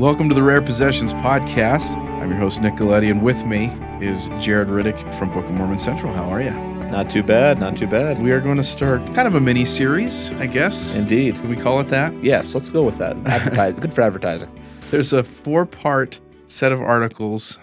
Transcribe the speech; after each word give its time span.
Welcome 0.00 0.30
to 0.30 0.34
the 0.34 0.42
Rare 0.42 0.62
Possessions 0.62 1.12
Podcast. 1.12 1.94
I'm 2.22 2.30
your 2.30 2.38
host, 2.38 2.62
Nick 2.62 2.72
Galetti, 2.72 3.10
and 3.10 3.22
with 3.22 3.44
me 3.44 3.66
is 4.00 4.30
Jared 4.42 4.68
Riddick 4.68 4.98
from 5.18 5.30
Book 5.30 5.44
of 5.44 5.50
Mormon 5.58 5.78
Central. 5.78 6.10
How 6.10 6.24
are 6.24 6.40
you? 6.40 6.52
Not 6.88 7.10
too 7.10 7.22
bad, 7.22 7.58
not 7.58 7.76
too 7.76 7.86
bad. 7.86 8.18
We 8.18 8.30
are 8.30 8.40
going 8.40 8.56
to 8.56 8.62
start 8.62 9.04
kind 9.14 9.28
of 9.28 9.34
a 9.34 9.40
mini 9.40 9.66
series, 9.66 10.30
I 10.38 10.46
guess. 10.46 10.94
Indeed. 10.94 11.34
Can 11.34 11.50
we 11.50 11.56
call 11.56 11.80
it 11.80 11.90
that? 11.90 12.14
Yes, 12.24 12.54
let's 12.54 12.70
go 12.70 12.82
with 12.82 12.96
that. 12.96 13.14
Advertise, 13.26 13.74
good 13.74 13.92
for 13.92 14.00
advertising. 14.00 14.48
There's 14.90 15.12
a 15.12 15.22
four 15.22 15.66
part 15.66 16.18
set 16.46 16.72
of 16.72 16.80
articles, 16.80 17.58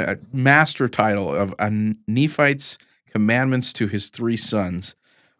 a 0.00 0.18
master 0.32 0.88
title 0.88 1.32
of 1.32 1.54
A 1.60 1.70
Nephite's 2.08 2.78
Commandments 3.12 3.72
to 3.74 3.86
His 3.86 4.08
Three 4.08 4.36
Sons 4.36 4.96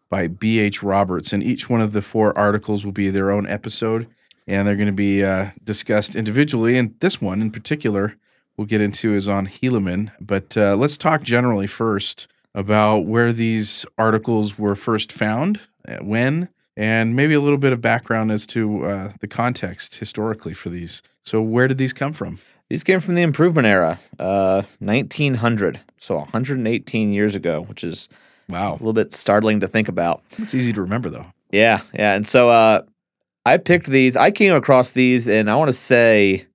by 0.09 0.27
B.H. 0.27 0.81
Roberts. 0.81 1.33
And 1.33 1.43
each 1.43 1.69
one 1.69 1.81
of 1.81 1.91
the 1.91 2.01
four 2.01 2.35
articles 2.37 2.85
will 2.85 2.93
be 2.93 3.09
their 3.09 3.31
own 3.31 3.45
episode, 3.47 4.07
and 4.47 4.67
they're 4.67 4.75
going 4.75 4.87
to 4.87 4.93
be 4.93 5.23
uh, 5.23 5.49
discussed 5.63 6.15
individually. 6.15 6.77
And 6.77 6.95
this 6.99 7.21
one 7.21 7.41
in 7.41 7.51
particular, 7.51 8.15
we'll 8.55 8.67
get 8.67 8.81
into 8.81 9.13
is 9.13 9.27
on 9.27 9.47
Helaman. 9.47 10.11
But 10.19 10.55
uh, 10.57 10.75
let's 10.75 10.97
talk 10.97 11.21
generally 11.23 11.67
first 11.67 12.27
about 12.55 13.05
where 13.05 13.33
these 13.33 13.85
articles 13.97 14.57
were 14.57 14.75
first 14.75 15.11
found, 15.11 15.59
uh, 15.87 15.97
when, 15.97 16.49
and 16.75 17.15
maybe 17.15 17.33
a 17.33 17.41
little 17.41 17.57
bit 17.57 17.73
of 17.73 17.81
background 17.81 18.31
as 18.31 18.45
to 18.47 18.85
uh, 18.85 19.11
the 19.19 19.27
context 19.27 19.95
historically 19.97 20.53
for 20.53 20.69
these. 20.69 21.01
So, 21.21 21.41
where 21.41 21.67
did 21.67 21.77
these 21.77 21.93
come 21.93 22.13
from? 22.13 22.39
These 22.69 22.83
came 22.83 22.99
from 22.99 23.15
the 23.15 23.21
improvement 23.21 23.67
era, 23.67 23.99
uh, 24.19 24.63
1900, 24.79 25.79
so 25.97 26.17
118 26.17 27.13
years 27.13 27.35
ago, 27.35 27.61
which 27.61 27.83
is 27.83 28.09
wow, 28.49 28.71
a 28.71 28.73
little 28.73 28.93
bit 28.93 29.13
startling 29.13 29.59
to 29.59 29.67
think 29.67 29.87
about. 29.87 30.23
It's 30.37 30.53
easy 30.53 30.73
to 30.73 30.81
remember, 30.81 31.09
though. 31.09 31.27
Yeah, 31.51 31.81
yeah. 31.93 32.13
And 32.13 32.27
so 32.27 32.49
uh, 32.49 32.81
I 33.47 33.55
picked 33.55 33.87
these. 33.87 34.17
I 34.17 34.29
came 34.29 34.53
across 34.53 34.91
these 34.91 35.25
in, 35.25 35.47
I 35.47 35.55
want 35.55 35.69
to 35.69 35.73
say, 35.73 36.47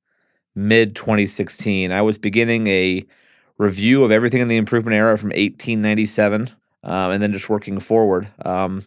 mid 0.55 0.95
2016. 0.95 1.91
I 1.91 2.03
was 2.03 2.19
beginning 2.19 2.67
a 2.67 3.03
review 3.57 4.05
of 4.05 4.11
everything 4.11 4.43
in 4.43 4.49
the 4.49 4.59
improvement 4.59 4.95
era 4.95 5.17
from 5.17 5.31
1897 5.31 6.51
um, 6.85 7.11
and 7.11 7.23
then 7.23 7.33
just 7.33 7.49
working 7.49 7.81
forward. 7.81 8.29
Um, 8.45 8.83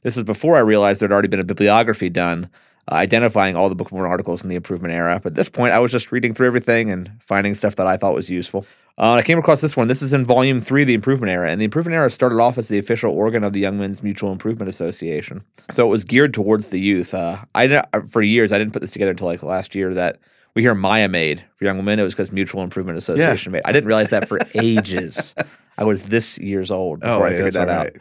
this 0.00 0.16
was 0.16 0.24
before 0.24 0.56
I 0.56 0.60
realized 0.60 1.02
there'd 1.02 1.12
already 1.12 1.28
been 1.28 1.38
a 1.38 1.44
bibliography 1.44 2.08
done 2.08 2.48
uh, 2.90 2.94
identifying 2.94 3.56
all 3.56 3.68
the 3.68 3.74
Book 3.74 3.88
of 3.88 3.92
Mormon 3.92 4.10
articles 4.10 4.42
in 4.42 4.48
the 4.48 4.56
improvement 4.56 4.92
era. 4.92 5.20
But 5.22 5.32
at 5.32 5.36
this 5.36 5.48
point, 5.48 5.72
I 5.72 5.78
was 5.78 5.92
just 5.92 6.10
reading 6.12 6.34
through 6.34 6.46
everything 6.46 6.90
and 6.90 7.12
finding 7.20 7.54
stuff 7.54 7.76
that 7.76 7.86
I 7.86 7.96
thought 7.96 8.14
was 8.14 8.28
useful. 8.28 8.66
Uh, 8.98 9.14
I 9.14 9.22
came 9.22 9.38
across 9.38 9.60
this 9.60 9.76
one. 9.76 9.88
This 9.88 10.02
is 10.02 10.12
in 10.12 10.24
volume 10.24 10.60
three 10.60 10.82
of 10.82 10.88
the 10.88 10.94
Improvement 10.94 11.30
Era. 11.30 11.50
And 11.50 11.60
the 11.60 11.64
Improvement 11.64 11.94
Era 11.94 12.10
started 12.10 12.38
off 12.38 12.58
as 12.58 12.68
the 12.68 12.78
official 12.78 13.12
organ 13.12 13.44
of 13.44 13.52
the 13.52 13.60
Young 13.60 13.78
Men's 13.78 14.02
Mutual 14.02 14.30
Improvement 14.32 14.68
Association. 14.68 15.42
So 15.70 15.86
it 15.86 15.88
was 15.88 16.04
geared 16.04 16.34
towards 16.34 16.70
the 16.70 16.78
youth. 16.78 17.14
Uh, 17.14 17.38
I 17.54 17.66
uh, 17.66 18.02
For 18.08 18.20
years, 18.20 18.52
I 18.52 18.58
didn't 18.58 18.72
put 18.72 18.80
this 18.80 18.90
together 18.90 19.12
until 19.12 19.28
like 19.28 19.42
last 19.42 19.74
year 19.74 19.94
that 19.94 20.18
we 20.54 20.62
hear 20.62 20.74
MIA 20.74 21.08
Maid 21.08 21.44
for 21.54 21.64
young 21.64 21.78
women. 21.78 21.98
It 21.98 22.02
was 22.02 22.14
because 22.14 22.32
Mutual 22.32 22.62
Improvement 22.62 22.98
Association 22.98 23.52
made. 23.52 23.62
I 23.64 23.72
didn't 23.72 23.86
realize 23.86 24.10
that 24.10 24.28
for 24.28 24.40
ages. 24.54 25.34
I 25.78 25.84
was 25.84 26.04
this 26.04 26.38
years 26.38 26.70
old 26.70 27.00
before 27.00 27.26
I 27.26 27.30
figured 27.30 27.54
that 27.54 27.68
all 27.68 27.86
out. 27.86 27.92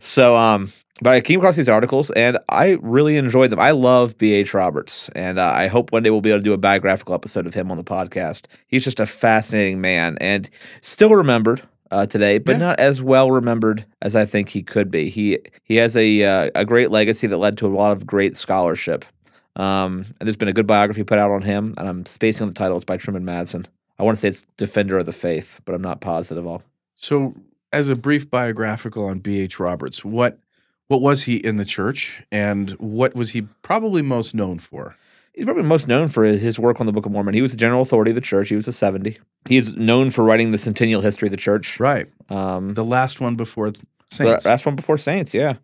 So, 0.00 0.36
um, 0.36 0.70
but 1.00 1.10
I 1.14 1.20
came 1.20 1.40
across 1.40 1.56
these 1.56 1.68
articles 1.68 2.10
and 2.12 2.38
I 2.48 2.78
really 2.82 3.16
enjoyed 3.16 3.50
them. 3.50 3.60
I 3.60 3.72
love 3.72 4.16
B.H. 4.18 4.54
Roberts, 4.54 5.08
and 5.10 5.38
uh, 5.38 5.44
I 5.54 5.66
hope 5.66 5.92
one 5.92 6.02
day 6.02 6.10
we'll 6.10 6.20
be 6.20 6.30
able 6.30 6.38
to 6.40 6.44
do 6.44 6.52
a 6.52 6.58
biographical 6.58 7.14
episode 7.14 7.46
of 7.46 7.54
him 7.54 7.70
on 7.70 7.76
the 7.76 7.84
podcast. 7.84 8.46
He's 8.66 8.84
just 8.84 9.00
a 9.00 9.06
fascinating 9.06 9.80
man 9.80 10.16
and 10.20 10.48
still 10.82 11.10
remembered 11.10 11.62
uh, 11.90 12.06
today, 12.06 12.38
but 12.38 12.52
Yeah. 12.52 12.58
not 12.58 12.80
as 12.80 13.02
well 13.02 13.30
remembered 13.30 13.84
as 14.02 14.16
I 14.16 14.24
think 14.24 14.48
he 14.50 14.62
could 14.62 14.90
be. 14.90 15.10
He 15.10 15.38
he 15.64 15.76
has 15.76 15.96
a 15.96 16.22
uh, 16.24 16.50
a 16.54 16.64
great 16.64 16.90
legacy 16.90 17.26
that 17.26 17.36
led 17.38 17.58
to 17.58 17.66
a 17.66 17.74
lot 17.74 17.92
of 17.92 18.06
great 18.06 18.36
scholarship. 18.36 19.04
Um, 19.56 20.04
and 20.18 20.26
there's 20.26 20.36
been 20.36 20.48
a 20.48 20.52
good 20.52 20.66
biography 20.66 21.04
put 21.04 21.18
out 21.18 21.30
on 21.30 21.42
him, 21.42 21.74
and 21.78 21.88
I'm 21.88 22.06
spacing 22.06 22.42
on 22.44 22.48
the 22.48 22.54
title. 22.54 22.76
It's 22.76 22.84
by 22.84 22.96
Truman 22.96 23.24
Madsen. 23.24 23.66
I 23.98 24.02
want 24.02 24.16
to 24.16 24.20
say 24.20 24.28
it's 24.28 24.42
Defender 24.56 24.98
of 24.98 25.06
the 25.06 25.12
Faith, 25.12 25.60
but 25.64 25.74
I'm 25.76 25.82
not 25.82 26.00
positive. 26.00 26.44
I'll 26.44 26.62
So, 26.96 27.34
as 27.72 27.88
a 27.88 27.94
brief 27.94 28.28
biographical 28.28 29.04
on 29.06 29.20
B.H. 29.20 29.60
Roberts, 29.60 30.04
what 30.04 30.38
what 30.88 31.00
was 31.00 31.24
he 31.24 31.36
in 31.36 31.56
the 31.56 31.64
church, 31.64 32.22
and 32.30 32.70
what 32.72 33.14
was 33.14 33.30
he 33.30 33.42
probably 33.62 34.02
most 34.02 34.34
known 34.34 34.58
for? 34.58 34.96
He's 35.34 35.44
probably 35.44 35.64
most 35.64 35.88
known 35.88 36.08
for 36.08 36.24
his 36.24 36.60
work 36.60 36.80
on 36.80 36.86
the 36.86 36.92
Book 36.92 37.06
of 37.06 37.12
Mormon. 37.12 37.34
He 37.34 37.42
was 37.42 37.50
the 37.50 37.56
general 37.56 37.82
authority 37.82 38.12
of 38.12 38.14
the 38.14 38.20
church. 38.20 38.50
He 38.50 38.54
was 38.56 38.68
a 38.68 38.72
70. 38.72 39.18
He's 39.48 39.76
known 39.76 40.10
for 40.10 40.22
writing 40.24 40.52
the 40.52 40.58
centennial 40.58 41.00
history 41.00 41.26
of 41.26 41.32
the 41.32 41.36
church. 41.36 41.80
Right, 41.80 42.06
Um, 42.30 42.74
the 42.74 42.84
last 42.84 43.20
one 43.20 43.34
before 43.34 43.72
Saints. 44.10 44.44
the 44.44 44.48
last 44.48 44.64
one 44.64 44.76
before 44.76 44.96
Saints, 44.96 45.34
yeah. 45.34 45.54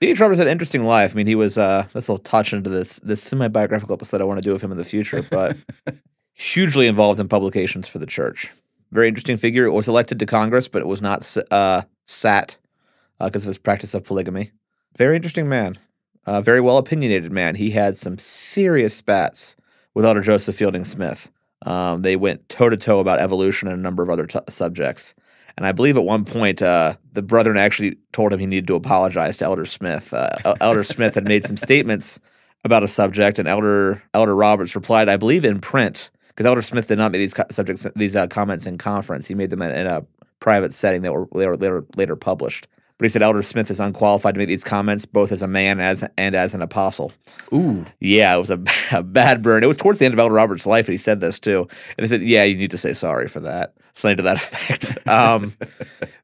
B.H. 0.00 0.20
Roberts 0.20 0.36
had 0.36 0.46
an 0.46 0.52
interesting 0.52 0.84
life. 0.84 1.14
I 1.14 1.16
mean, 1.16 1.26
he 1.26 1.34
was, 1.34 1.56
uh, 1.56 1.86
this 1.94 2.08
will 2.08 2.18
touch 2.18 2.52
into 2.52 2.68
this, 2.68 2.98
this 2.98 3.22
semi 3.22 3.48
biographical 3.48 3.94
episode 3.94 4.20
I 4.20 4.24
want 4.24 4.42
to 4.42 4.46
do 4.46 4.54
of 4.54 4.60
him 4.60 4.70
in 4.70 4.76
the 4.76 4.84
future, 4.84 5.22
but 5.22 5.56
hugely 6.34 6.86
involved 6.86 7.18
in 7.18 7.28
publications 7.28 7.88
for 7.88 7.98
the 7.98 8.04
church. 8.04 8.52
Very 8.92 9.08
interesting 9.08 9.38
figure. 9.38 9.64
It 9.64 9.72
Was 9.72 9.88
elected 9.88 10.18
to 10.20 10.26
Congress, 10.26 10.68
but 10.68 10.82
it 10.82 10.86
was 10.86 11.00
not 11.00 11.34
uh, 11.50 11.82
sat 12.04 12.58
because 13.18 13.44
of 13.44 13.48
his 13.48 13.58
practice 13.58 13.94
of 13.94 14.04
polygamy. 14.04 14.52
Very 14.96 15.16
interesting 15.16 15.48
man. 15.48 15.76
Uh, 16.24 16.40
very 16.40 16.60
well 16.60 16.78
opinionated 16.78 17.32
man. 17.32 17.54
He 17.54 17.70
had 17.70 17.96
some 17.96 18.18
serious 18.18 18.94
spats 18.96 19.56
with 19.94 20.04
Elder 20.04 20.22
Joseph 20.22 20.56
Fielding 20.56 20.84
Smith. 20.84 21.30
Um, 21.64 22.02
they 22.02 22.16
went 22.16 22.48
toe 22.48 22.68
to 22.68 22.76
toe 22.76 22.98
about 22.98 23.20
evolution 23.20 23.68
and 23.68 23.78
a 23.78 23.82
number 23.82 24.02
of 24.02 24.10
other 24.10 24.26
t- 24.26 24.38
subjects. 24.48 25.14
And 25.56 25.66
I 25.66 25.72
believe 25.72 25.96
at 25.96 26.04
one 26.04 26.24
point, 26.24 26.60
uh, 26.60 26.96
the 27.12 27.22
brethren 27.22 27.56
actually 27.56 27.96
told 28.12 28.32
him 28.32 28.40
he 28.40 28.46
needed 28.46 28.66
to 28.66 28.74
apologize 28.74 29.38
to 29.38 29.46
Elder 29.46 29.64
Smith. 29.64 30.12
Uh, 30.12 30.54
Elder 30.60 30.84
Smith 30.84 31.14
had 31.14 31.24
made 31.24 31.44
some 31.44 31.56
statements 31.56 32.20
about 32.62 32.82
a 32.82 32.88
subject, 32.88 33.38
and 33.38 33.48
Elder 33.48 34.02
Elder 34.12 34.34
Roberts 34.34 34.74
replied, 34.74 35.08
I 35.08 35.16
believe, 35.16 35.44
in 35.44 35.60
print, 35.60 36.10
because 36.28 36.44
Elder 36.44 36.60
Smith 36.60 36.88
did 36.88 36.98
not 36.98 37.12
make 37.12 37.20
these 37.20 37.32
co- 37.32 37.44
subjects 37.50 37.86
these 37.96 38.14
uh, 38.14 38.26
comments 38.26 38.66
in 38.66 38.76
conference. 38.76 39.26
He 39.26 39.34
made 39.34 39.50
them 39.50 39.62
in, 39.62 39.70
in 39.70 39.86
a 39.86 40.04
private 40.40 40.74
setting 40.74 41.02
that 41.02 41.12
were 41.12 41.26
they 41.32 41.46
were 41.46 41.56
later, 41.56 41.86
later 41.96 42.16
published. 42.16 42.66
But 42.98 43.04
he 43.04 43.08
said 43.10 43.20
Elder 43.20 43.42
Smith 43.42 43.70
is 43.70 43.78
unqualified 43.78 44.34
to 44.34 44.38
make 44.38 44.48
these 44.48 44.64
comments, 44.64 45.04
both 45.04 45.30
as 45.30 45.42
a 45.42 45.46
man 45.46 45.80
as 45.80 46.02
and 46.16 46.34
as 46.34 46.54
an 46.54 46.62
apostle. 46.62 47.12
Ooh, 47.52 47.84
Yeah, 48.00 48.34
it 48.34 48.38
was 48.38 48.50
a, 48.50 48.60
a 48.92 49.02
bad 49.02 49.42
burn. 49.42 49.62
It 49.62 49.66
was 49.66 49.76
towards 49.76 49.98
the 49.98 50.06
end 50.06 50.14
of 50.14 50.18
Elder 50.18 50.34
Roberts' 50.34 50.66
life, 50.66 50.88
and 50.88 50.94
he 50.94 50.98
said 50.98 51.20
this 51.20 51.38
too. 51.38 51.68
And 51.96 52.04
they 52.04 52.08
said, 52.08 52.22
"Yeah, 52.22 52.44
you 52.44 52.56
need 52.56 52.70
to 52.70 52.78
say 52.78 52.92
sorry 52.94 53.28
for 53.28 53.40
that." 53.40 53.74
Something 53.92 54.18
to 54.18 54.22
that 54.24 54.36
effect. 54.36 54.98
Um, 55.06 55.54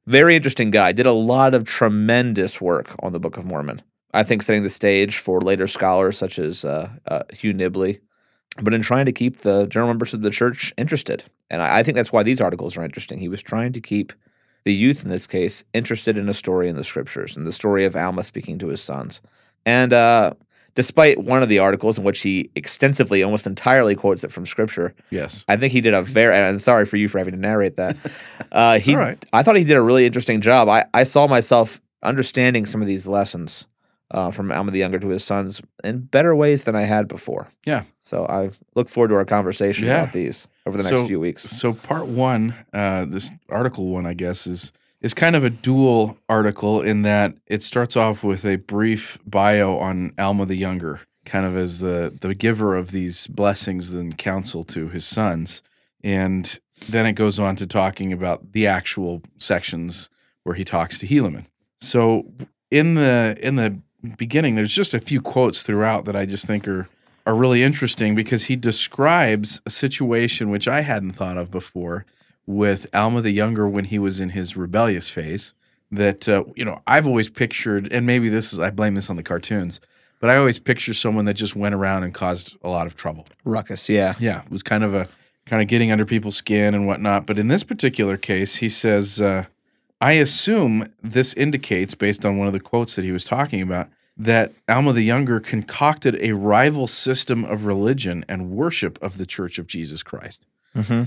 very 0.06 0.34
interesting 0.36 0.70
guy. 0.70 0.92
Did 0.92 1.06
a 1.06 1.12
lot 1.12 1.54
of 1.54 1.64
tremendous 1.64 2.60
work 2.60 2.94
on 3.00 3.12
the 3.12 3.20
Book 3.20 3.36
of 3.36 3.44
Mormon. 3.44 3.80
I 4.12 4.22
think 4.24 4.42
setting 4.42 4.62
the 4.62 4.70
stage 4.70 5.16
for 5.16 5.40
later 5.40 5.66
scholars 5.66 6.18
such 6.18 6.38
as 6.38 6.64
uh, 6.64 6.90
uh, 7.06 7.22
Hugh 7.32 7.54
Nibley, 7.54 8.00
but 8.60 8.74
in 8.74 8.82
trying 8.82 9.06
to 9.06 9.12
keep 9.12 9.38
the 9.38 9.66
general 9.66 9.88
members 9.88 10.12
of 10.12 10.22
the 10.22 10.30
church 10.30 10.74
interested. 10.76 11.24
And 11.48 11.62
I, 11.62 11.78
I 11.78 11.82
think 11.82 11.94
that's 11.94 12.12
why 12.12 12.22
these 12.22 12.40
articles 12.40 12.76
are 12.76 12.84
interesting. 12.84 13.18
He 13.18 13.28
was 13.28 13.42
trying 13.42 13.72
to 13.72 13.80
keep 13.80 14.12
the 14.64 14.72
youth 14.72 15.04
in 15.04 15.10
this 15.10 15.26
case 15.26 15.64
interested 15.74 16.16
in 16.18 16.28
a 16.28 16.34
story 16.34 16.68
in 16.68 16.76
the 16.76 16.84
scriptures 16.84 17.36
and 17.36 17.46
the 17.46 17.52
story 17.52 17.84
of 17.84 17.96
Alma 17.96 18.22
speaking 18.22 18.58
to 18.58 18.68
his 18.68 18.80
sons. 18.80 19.20
And 19.66 19.92
uh, 19.92 20.32
despite 20.74 21.18
one 21.22 21.42
of 21.42 21.48
the 21.48 21.58
articles 21.58 21.98
in 21.98 22.04
which 22.04 22.20
he 22.22 22.50
extensively, 22.54 23.22
almost 23.22 23.46
entirely 23.46 23.94
quotes 23.94 24.24
it 24.24 24.32
from 24.32 24.46
scripture, 24.46 24.94
yes. 25.10 25.44
I 25.48 25.56
think 25.56 25.72
he 25.72 25.80
did 25.80 25.94
a 25.94 26.02
very. 26.02 26.34
And 26.34 26.44
I'm 26.46 26.58
sorry 26.58 26.86
for 26.86 26.96
you 26.96 27.08
for 27.08 27.18
having 27.18 27.34
to 27.34 27.40
narrate 27.40 27.76
that. 27.76 27.96
Uh, 28.52 28.78
he, 28.78 28.94
right. 28.94 29.24
I 29.32 29.42
thought 29.42 29.56
he 29.56 29.64
did 29.64 29.78
a 29.78 29.80
really 29.80 30.04
interesting 30.04 30.42
job. 30.42 30.68
I, 30.68 30.84
I 30.92 31.04
saw 31.04 31.26
myself 31.26 31.80
understanding 32.02 32.66
some 32.66 32.82
of 32.82 32.86
these 32.86 33.06
lessons 33.06 33.66
uh, 34.10 34.30
from 34.30 34.52
Alma 34.52 34.70
the 34.72 34.78
Younger 34.80 34.98
to 34.98 35.08
his 35.08 35.24
sons 35.24 35.62
in 35.82 36.00
better 36.00 36.36
ways 36.36 36.64
than 36.64 36.76
I 36.76 36.82
had 36.82 37.08
before. 37.08 37.48
Yeah. 37.64 37.84
So 38.02 38.26
I 38.26 38.50
look 38.74 38.90
forward 38.90 39.08
to 39.08 39.14
our 39.14 39.24
conversation 39.24 39.86
Yeah. 39.86 40.02
about 40.02 40.12
these 40.12 40.48
over 40.66 40.76
the 40.76 40.82
next 40.84 40.96
So- 41.02 41.06
few 41.06 41.20
weeks. 41.20 41.42
So, 41.44 41.72
part 41.72 42.06
one, 42.06 42.54
uh, 42.72 43.04
this 43.06 43.30
article 43.48 43.88
one, 43.90 44.06
I 44.06 44.14
guess, 44.14 44.46
is 44.46 44.72
is 45.00 45.14
kind 45.14 45.34
of 45.34 45.42
a 45.42 45.50
dual 45.50 46.16
article 46.28 46.80
in 46.80 47.02
that 47.02 47.34
it 47.48 47.60
starts 47.64 47.96
off 47.96 48.22
with 48.22 48.44
a 48.44 48.54
brief 48.54 49.18
bio 49.26 49.76
on 49.78 50.12
Alma 50.16 50.46
the 50.46 50.54
Younger, 50.54 51.00
kind 51.24 51.44
of 51.44 51.56
as 51.56 51.80
the 51.80 52.16
the 52.20 52.34
giver 52.34 52.76
of 52.76 52.92
these 52.92 53.26
blessings 53.26 53.92
and 53.92 54.16
counsel 54.16 54.62
to 54.64 54.88
his 54.88 55.04
sons, 55.04 55.60
and 56.04 56.60
then 56.88 57.04
it 57.06 57.14
goes 57.14 57.38
on 57.40 57.56
to 57.56 57.66
talking 57.66 58.12
about 58.12 58.52
the 58.52 58.66
actual 58.66 59.22
sections 59.38 60.08
where 60.44 60.54
he 60.54 60.64
talks 60.64 60.98
to 61.00 61.06
Helaman. 61.06 61.46
So, 61.80 62.26
in 62.70 62.94
the 62.94 63.36
in 63.40 63.56
the 63.56 63.76
beginning, 64.16 64.54
there's 64.54 64.72
just 64.74 64.94
a 64.94 65.00
few 65.00 65.20
quotes 65.20 65.62
throughout 65.62 66.04
that 66.04 66.14
I 66.16 66.26
just 66.26 66.46
think 66.46 66.66
are 66.68 66.88
are 67.26 67.34
really 67.34 67.62
interesting 67.62 68.14
because 68.14 68.44
he 68.44 68.56
describes 68.56 69.60
a 69.64 69.70
situation 69.70 70.50
which 70.50 70.66
I 70.66 70.80
hadn't 70.80 71.12
thought 71.12 71.36
of 71.36 71.50
before 71.50 72.04
with 72.46 72.86
Alma 72.94 73.20
the 73.20 73.30
Younger 73.30 73.68
when 73.68 73.86
he 73.86 73.98
was 73.98 74.20
in 74.20 74.30
his 74.30 74.56
rebellious 74.56 75.08
phase. 75.08 75.54
That 75.90 76.28
uh, 76.28 76.44
you 76.56 76.64
know, 76.64 76.80
I've 76.86 77.06
always 77.06 77.28
pictured, 77.28 77.92
and 77.92 78.06
maybe 78.06 78.30
this 78.30 78.52
is 78.52 78.58
I 78.58 78.70
blame 78.70 78.94
this 78.94 79.10
on 79.10 79.16
the 79.16 79.22
cartoons, 79.22 79.78
but 80.20 80.30
I 80.30 80.36
always 80.36 80.58
picture 80.58 80.94
someone 80.94 81.26
that 81.26 81.34
just 81.34 81.54
went 81.54 81.74
around 81.74 82.02
and 82.02 82.14
caused 82.14 82.56
a 82.62 82.68
lot 82.68 82.86
of 82.86 82.96
trouble. 82.96 83.26
Ruckus, 83.44 83.90
yeah. 83.90 84.14
Yeah, 84.18 84.42
it 84.42 84.50
was 84.50 84.62
kind 84.62 84.84
of 84.84 84.94
a 84.94 85.06
kind 85.44 85.60
of 85.60 85.68
getting 85.68 85.92
under 85.92 86.06
people's 86.06 86.36
skin 86.36 86.74
and 86.74 86.86
whatnot. 86.86 87.26
But 87.26 87.38
in 87.38 87.48
this 87.48 87.62
particular 87.62 88.16
case, 88.16 88.56
he 88.56 88.70
says, 88.70 89.20
uh, 89.20 89.44
"I 90.00 90.12
assume 90.12 90.90
this 91.02 91.34
indicates, 91.34 91.94
based 91.94 92.24
on 92.24 92.38
one 92.38 92.46
of 92.46 92.54
the 92.54 92.60
quotes 92.60 92.96
that 92.96 93.04
he 93.04 93.12
was 93.12 93.24
talking 93.24 93.60
about, 93.60 93.90
that 94.16 94.52
Alma 94.68 94.92
the 94.92 95.02
Younger 95.02 95.40
concocted 95.40 96.16
a 96.20 96.32
rival 96.32 96.86
system 96.86 97.44
of 97.44 97.64
religion 97.64 98.24
and 98.28 98.50
worship 98.50 98.98
of 99.02 99.18
the 99.18 99.26
Church 99.26 99.58
of 99.58 99.66
Jesus 99.66 100.02
Christ. 100.02 100.46
Mm-hmm. 100.76 101.04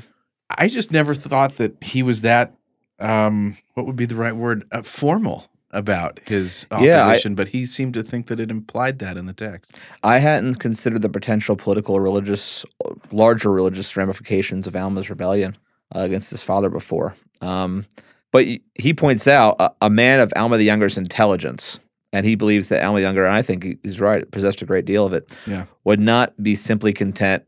I 0.49 0.67
just 0.67 0.91
never 0.91 1.15
thought 1.15 1.57
that 1.57 1.81
he 1.83 2.03
was 2.03 2.21
that, 2.21 2.53
um, 2.99 3.57
what 3.73 3.85
would 3.85 3.95
be 3.95 4.05
the 4.05 4.15
right 4.15 4.35
word, 4.35 4.65
uh, 4.71 4.81
formal 4.81 5.49
about 5.71 6.19
his 6.25 6.65
Yeah, 6.71 6.97
I- 6.97 7.01
opposition, 7.09 7.35
but 7.35 7.49
he 7.49 7.65
seemed 7.65 7.93
to 7.95 8.03
think 8.03 8.27
that 8.27 8.39
it 8.39 8.49
implied 8.49 8.99
that 8.99 9.17
in 9.17 9.25
the 9.25 9.33
text. 9.33 9.75
I 10.03 10.19
hadn't 10.19 10.55
considered 10.55 11.01
the 11.01 11.09
potential 11.09 11.55
political 11.55 11.95
or 11.95 12.01
religious, 12.01 12.65
larger 13.11 13.51
religious 13.51 13.97
ramifications 13.97 14.67
of 14.67 14.75
Alma's 14.75 15.09
rebellion 15.09 15.57
uh, 15.95 15.99
against 15.99 16.29
his 16.29 16.43
father 16.43 16.69
before. 16.69 17.15
Um, 17.41 17.85
but 18.31 18.45
he 18.75 18.93
points 18.93 19.27
out 19.27 19.57
a, 19.59 19.71
a 19.81 19.89
man 19.89 20.19
of 20.21 20.31
Alma 20.35 20.57
the 20.57 20.63
Younger's 20.63 20.97
intelligence, 20.97 21.79
and 22.15 22.25
he 22.25 22.35
believes 22.35 22.69
that 22.69 22.81
Alma 22.81 23.01
Younger, 23.01 23.25
and 23.25 23.35
I 23.35 23.41
think 23.41 23.77
he's 23.83 23.99
right, 23.99 24.29
possessed 24.31 24.61
a 24.61 24.65
great 24.65 24.85
deal 24.85 25.05
of 25.05 25.11
it, 25.13 25.37
Yeah. 25.45 25.65
would 25.83 25.99
not 25.99 26.41
be 26.41 26.55
simply 26.55 26.93
content 26.93 27.43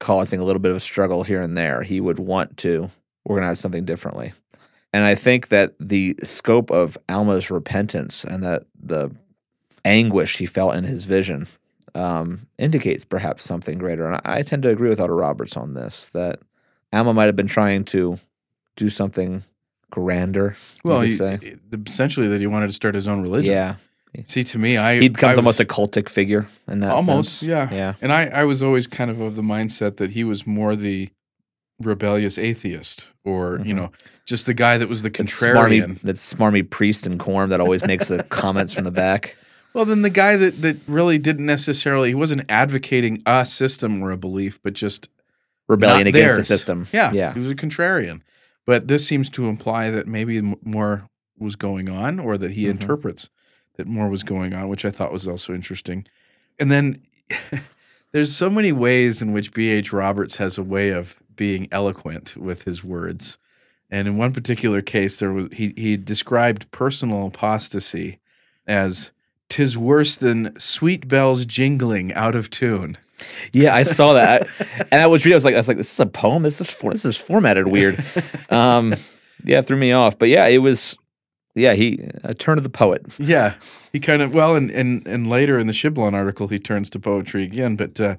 causing 0.00 0.38
a 0.38 0.44
little 0.44 0.60
bit 0.60 0.70
of 0.70 0.76
a 0.76 0.80
struggle 0.80 1.22
here 1.22 1.40
and 1.40 1.56
there. 1.56 1.82
He 1.82 1.98
would 1.98 2.18
want 2.18 2.58
to 2.58 2.90
organize 3.24 3.58
something 3.58 3.86
differently. 3.86 4.34
And 4.92 5.04
I 5.04 5.14
think 5.14 5.48
that 5.48 5.72
the 5.80 6.14
scope 6.22 6.70
of 6.70 6.98
Alma's 7.08 7.50
repentance 7.50 8.22
and 8.22 8.42
that 8.42 8.64
the 8.78 9.10
anguish 9.82 10.36
he 10.36 10.44
felt 10.44 10.74
in 10.74 10.84
his 10.84 11.04
vision 11.04 11.46
um, 11.94 12.46
indicates 12.58 13.06
perhaps 13.06 13.44
something 13.44 13.78
greater. 13.78 14.06
And 14.06 14.16
I, 14.16 14.40
I 14.40 14.42
tend 14.42 14.62
to 14.64 14.68
agree 14.68 14.90
with 14.90 15.00
Otto 15.00 15.14
Roberts 15.14 15.56
on 15.56 15.72
this 15.72 16.06
that 16.08 16.38
Alma 16.92 17.14
might 17.14 17.26
have 17.26 17.36
been 17.36 17.46
trying 17.46 17.84
to 17.86 18.18
do 18.76 18.90
something 18.90 19.42
grander. 19.90 20.54
Well, 20.84 21.00
he, 21.00 21.12
say. 21.12 21.56
essentially 21.86 22.28
that 22.28 22.40
he 22.42 22.46
wanted 22.46 22.66
to 22.66 22.72
start 22.74 22.94
his 22.94 23.08
own 23.08 23.22
religion. 23.22 23.52
Yeah, 23.52 23.76
See, 24.26 24.44
to 24.44 24.58
me, 24.58 24.76
I 24.76 24.98
he 25.00 25.08
becomes 25.08 25.34
I 25.34 25.36
almost 25.38 25.58
was- 25.58 25.60
a 25.60 25.66
cultic 25.66 26.08
figure 26.08 26.46
in 26.68 26.80
that 26.80 26.90
almost, 26.92 27.38
sense. 27.38 27.48
yeah. 27.48 27.68
Yeah, 27.72 27.94
And 28.02 28.12
I, 28.12 28.26
I 28.26 28.44
was 28.44 28.62
always 28.62 28.86
kind 28.86 29.10
of 29.10 29.20
of 29.20 29.36
the 29.36 29.42
mindset 29.42 29.96
that 29.96 30.10
he 30.10 30.22
was 30.22 30.46
more 30.46 30.76
the 30.76 31.08
rebellious 31.80 32.38
atheist, 32.38 33.12
or 33.24 33.60
you 33.64 33.72
Mhm. 33.72 33.76
know, 33.76 33.92
just 34.26 34.46
the 34.46 34.54
guy 34.54 34.78
that 34.78 34.88
was 34.88 35.02
the 35.02 35.08
That 35.10 35.18
contrarian. 35.24 35.54
smarmy, 35.96 36.00
that 36.02 36.16
smarmy 36.16 36.68
priest 36.68 37.06
in 37.06 37.18
Corm 37.18 37.48
that 37.48 37.60
always 37.60 37.84
makes 37.86 38.08
the 38.08 38.22
comments 38.24 38.72
from 38.72 38.84
the 38.84 38.90
back. 38.92 39.36
Well, 39.74 39.86
then 39.86 40.02
the 40.02 40.10
guy 40.10 40.36
that 40.36 40.60
that 40.60 40.76
really 40.86 41.16
didn't 41.16 41.46
necessarily 41.46 42.10
he 42.10 42.14
wasn't 42.14 42.42
advocating 42.50 43.22
a 43.24 43.46
system 43.46 44.02
or 44.02 44.10
a 44.10 44.18
belief, 44.18 44.60
but 44.62 44.74
just 44.74 45.08
Rebellion 45.66 46.00
not 46.04 46.08
against 46.08 46.36
the 46.36 46.42
system. 46.44 46.86
Yeah, 46.92 47.10
yeah. 47.14 47.32
he 47.32 47.40
was 47.40 47.50
a 47.50 47.54
contrarian. 47.54 48.20
But 48.66 48.88
this 48.88 49.06
seems 49.06 49.30
to 49.30 49.46
imply 49.46 49.88
that 49.88 50.06
maybe 50.06 50.42
more 50.62 51.08
was 51.38 51.56
going 51.56 51.88
on, 51.88 52.20
or 52.20 52.36
that 52.36 52.50
he 52.50 52.64
Mhm. 52.64 52.72
interprets 52.72 53.30
that 53.76 53.86
more 53.86 54.08
was 54.08 54.22
going 54.22 54.54
on, 54.54 54.68
which 54.68 54.84
I 54.84 54.90
thought 54.90 55.12
was 55.12 55.28
also 55.28 55.54
interesting. 55.54 56.06
And 56.58 56.70
then 56.70 57.02
there's 58.12 58.34
so 58.34 58.50
many 58.50 58.72
ways 58.72 59.22
in 59.22 59.32
which 59.32 59.52
B.H. 59.52 59.92
Roberts 59.92 60.36
has 60.36 60.58
a 60.58 60.62
way 60.62 60.90
of 60.90 61.16
being 61.34 61.68
eloquent 61.72 62.36
with 62.36 62.62
his 62.64 62.84
words. 62.84 63.38
And 63.90 64.08
in 64.08 64.16
one 64.16 64.32
particular 64.32 64.80
case, 64.80 65.18
there 65.18 65.32
was 65.32 65.48
he 65.52 65.74
he 65.76 65.96
described 65.98 66.70
personal 66.70 67.26
apostasy 67.26 68.20
as 68.66 69.12
"tis 69.50 69.76
worse 69.76 70.16
than 70.16 70.58
sweet 70.58 71.08
bells 71.08 71.44
jingling 71.44 72.12
out 72.14 72.34
of 72.34 72.48
tune." 72.48 72.96
Yeah, 73.52 73.74
I 73.74 73.82
saw 73.82 74.14
that, 74.14 74.46
and 74.90 75.00
I 75.00 75.06
was 75.06 75.24
reading. 75.24 75.34
I 75.34 75.36
was 75.36 75.44
like, 75.44 75.54
I 75.54 75.58
was 75.58 75.68
like, 75.68 75.76
this 75.76 75.92
is 75.92 76.00
a 76.00 76.06
poem. 76.06 76.42
This 76.42 76.60
is 76.60 76.72
for, 76.72 76.90
this 76.90 77.04
is 77.04 77.20
formatted 77.20 77.68
weird. 77.68 78.02
Um, 78.50 78.94
yeah, 79.44 79.60
it 79.60 79.66
threw 79.66 79.78
me 79.78 79.92
off. 79.92 80.18
But 80.18 80.28
yeah, 80.28 80.46
it 80.46 80.58
was. 80.58 80.98
Yeah, 81.54 81.74
he 81.74 81.98
a 82.24 82.34
turn 82.34 82.58
of 82.58 82.64
the 82.64 82.70
poet. 82.70 83.02
Yeah, 83.18 83.54
he 83.92 84.00
kind 84.00 84.22
of 84.22 84.32
well, 84.34 84.56
and 84.56 84.70
and 84.70 85.06
and 85.06 85.26
later 85.26 85.58
in 85.58 85.66
the 85.66 85.72
Shiblon 85.72 86.14
article, 86.14 86.48
he 86.48 86.58
turns 86.58 86.88
to 86.90 86.98
poetry 86.98 87.44
again. 87.44 87.76
But 87.76 88.00
uh, 88.00 88.16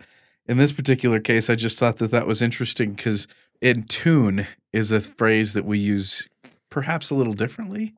in 0.47 0.57
this 0.57 0.71
particular 0.71 1.19
case, 1.19 1.49
I 1.49 1.55
just 1.55 1.79
thought 1.79 1.97
that 1.97 2.11
that 2.11 2.27
was 2.27 2.41
interesting 2.41 2.93
because 2.93 3.27
in 3.61 3.83
tune 3.83 4.45
is 4.71 4.91
a 4.91 4.99
phrase 5.01 5.53
that 5.53 5.65
we 5.65 5.77
use 5.79 6.27
perhaps 6.69 7.09
a 7.11 7.15
little 7.15 7.33
differently 7.33 7.93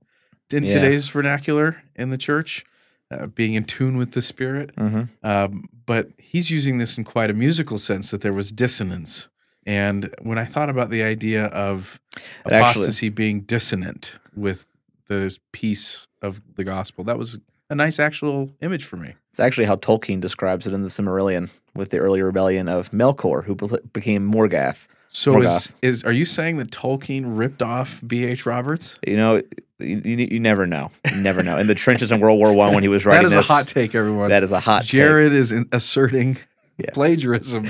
in 0.52 0.64
Yeah. 0.64 0.76
today's 0.76 1.08
vernacular 1.10 1.82
in 1.96 2.10
the 2.12 2.18
church, 2.18 2.64
uh, 3.12 3.26
being 3.28 3.56
in 3.56 3.64
tune 3.66 3.98
with 3.98 4.12
the 4.12 4.22
Spirit. 4.22 4.76
Mm-hmm. 4.76 5.26
Um, 5.28 5.66
but 5.86 6.10
he's 6.18 6.50
using 6.52 6.78
this 6.78 6.98
in 6.98 7.04
quite 7.04 7.30
a 7.30 7.34
musical 7.34 7.78
sense 7.78 8.12
that 8.12 8.22
there 8.22 8.34
was 8.34 8.52
dissonance. 8.52 9.28
And 9.66 10.14
when 10.22 10.38
I 10.38 10.46
thought 10.46 10.70
about 10.70 10.90
the 10.92 11.02
idea 11.04 11.46
of 11.48 12.00
It 12.46 12.52
actually- 12.52 12.86
apostasy 12.86 13.10
being 13.10 13.42
dissonant 13.42 14.18
with 14.36 14.66
the 15.08 15.36
peace 15.52 16.08
of 16.22 16.42
the 16.56 16.64
gospel, 16.64 17.04
that 17.06 17.18
was 17.18 17.38
a 17.70 17.76
nice 17.76 18.00
actual 18.00 18.52
image 18.62 18.86
for 18.86 18.98
me. 18.98 19.14
It's 19.30 19.40
actually 19.40 19.66
how 19.66 19.76
Tolkien 19.78 20.20
describes 20.22 20.68
it 20.68 20.74
in 20.74 20.84
the 20.84 20.90
Silmarillion 20.90 21.50
with 21.76 21.90
the 21.90 21.98
early 21.98 22.22
rebellion 22.22 22.68
of 22.70 22.92
Melkor, 22.92 23.44
who 23.46 23.56
be- 23.56 23.78
became 23.94 24.32
Morgoth. 24.32 24.88
So 25.10 25.42
is, 25.42 25.50
Morgoth. 25.50 25.74
is 25.82 26.04
are 26.04 26.12
you 26.12 26.26
saying 26.26 26.58
that 26.58 26.72
Tolkien 26.72 27.24
ripped 27.38 27.62
off 27.62 28.02
B.H. 28.06 28.46
Roberts? 28.46 29.00
You 29.08 29.18
know, 29.18 29.36
you, 29.80 30.02
you, 30.04 30.28
you 30.32 30.40
never 30.40 30.66
know. 30.68 30.92
You 31.10 31.18
never 31.22 31.42
know. 31.44 31.58
In 31.58 31.68
the 31.68 31.76
trenches 31.76 32.12
in 32.12 32.20
World 32.20 32.38
War 32.40 32.54
One, 32.54 32.74
when 32.74 32.84
he 32.84 32.90
was 32.90 33.04
That 33.06 33.10
writing 33.10 33.26
is 33.28 33.32
this, 33.34 33.50
a 33.50 33.54
hot 33.54 33.68
take, 33.68 33.96
everyone. 33.96 34.30
that 34.30 34.44
is 34.44 34.52
a 34.52 34.60
hot 34.60 34.84
Jared 34.84 35.34
is 35.34 35.52
in, 35.52 35.68
asserting 35.72 36.38
Yeah. 36.78 36.90
plagiarism 36.92 37.64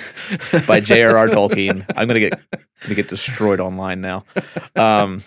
by 0.68 0.80
J.R.R. 0.80 1.28
Tolkien. 1.30 1.86
I'm 1.96 2.08
gonna 2.08 2.20
get 2.20 2.40
gonna 2.82 2.96
get 2.96 3.08
destroyed 3.08 3.60
online 3.60 4.02
now. 4.02 4.26
Um, 4.76 5.22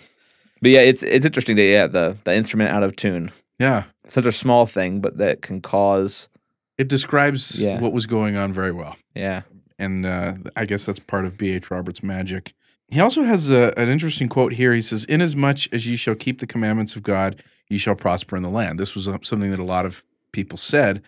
but 0.61 0.71
yeah, 0.71 0.81
it's 0.81 1.03
it's 1.03 1.25
interesting 1.25 1.55
that 1.57 1.63
yeah, 1.63 1.87
the 1.87 2.17
the 2.23 2.33
instrument 2.35 2.71
out 2.71 2.83
of 2.83 2.95
tune, 2.95 3.31
yeah, 3.59 3.83
such 4.05 4.25
a 4.25 4.31
small 4.31 4.65
thing, 4.65 4.99
but 5.01 5.17
that 5.17 5.41
can 5.41 5.61
cause 5.61 6.29
it 6.77 6.87
describes 6.87 7.61
Yeah. 7.61 7.79
what 7.81 7.91
was 7.93 8.05
going 8.05 8.35
on 8.37 8.53
very 8.53 8.71
well. 8.71 8.95
yeah. 9.15 9.41
and 9.77 10.05
uh, 10.05 10.33
I 10.55 10.65
guess 10.65 10.85
that's 10.85 10.99
part 10.99 11.25
of 11.25 11.37
B.H. 11.37 11.69
Roberts' 11.71 12.01
magic. 12.03 12.53
He 12.89 12.99
also 12.99 13.23
has 13.23 13.51
a, 13.51 13.73
an 13.77 13.87
interesting 13.89 14.27
quote 14.29 14.53
here. 14.53 14.73
He 14.73 14.81
says, 14.81 15.05
"Inasmuch 15.05 15.71
as 15.73 15.85
ye 15.87 15.95
shall 15.95 16.15
keep 16.15 16.39
the 16.39 16.47
commandments 16.47 16.95
of 16.95 17.03
God, 17.03 17.43
ye 17.69 17.77
shall 17.77 17.95
prosper 17.95 18.35
in 18.35 18.43
the 18.43 18.49
land." 18.49 18.79
This 18.79 18.95
was 18.95 19.07
uh, 19.07 19.17
something 19.21 19.51
that 19.51 19.59
a 19.59 19.63
lot 19.63 19.85
of 19.85 20.03
people 20.31 20.57
said, 20.57 21.01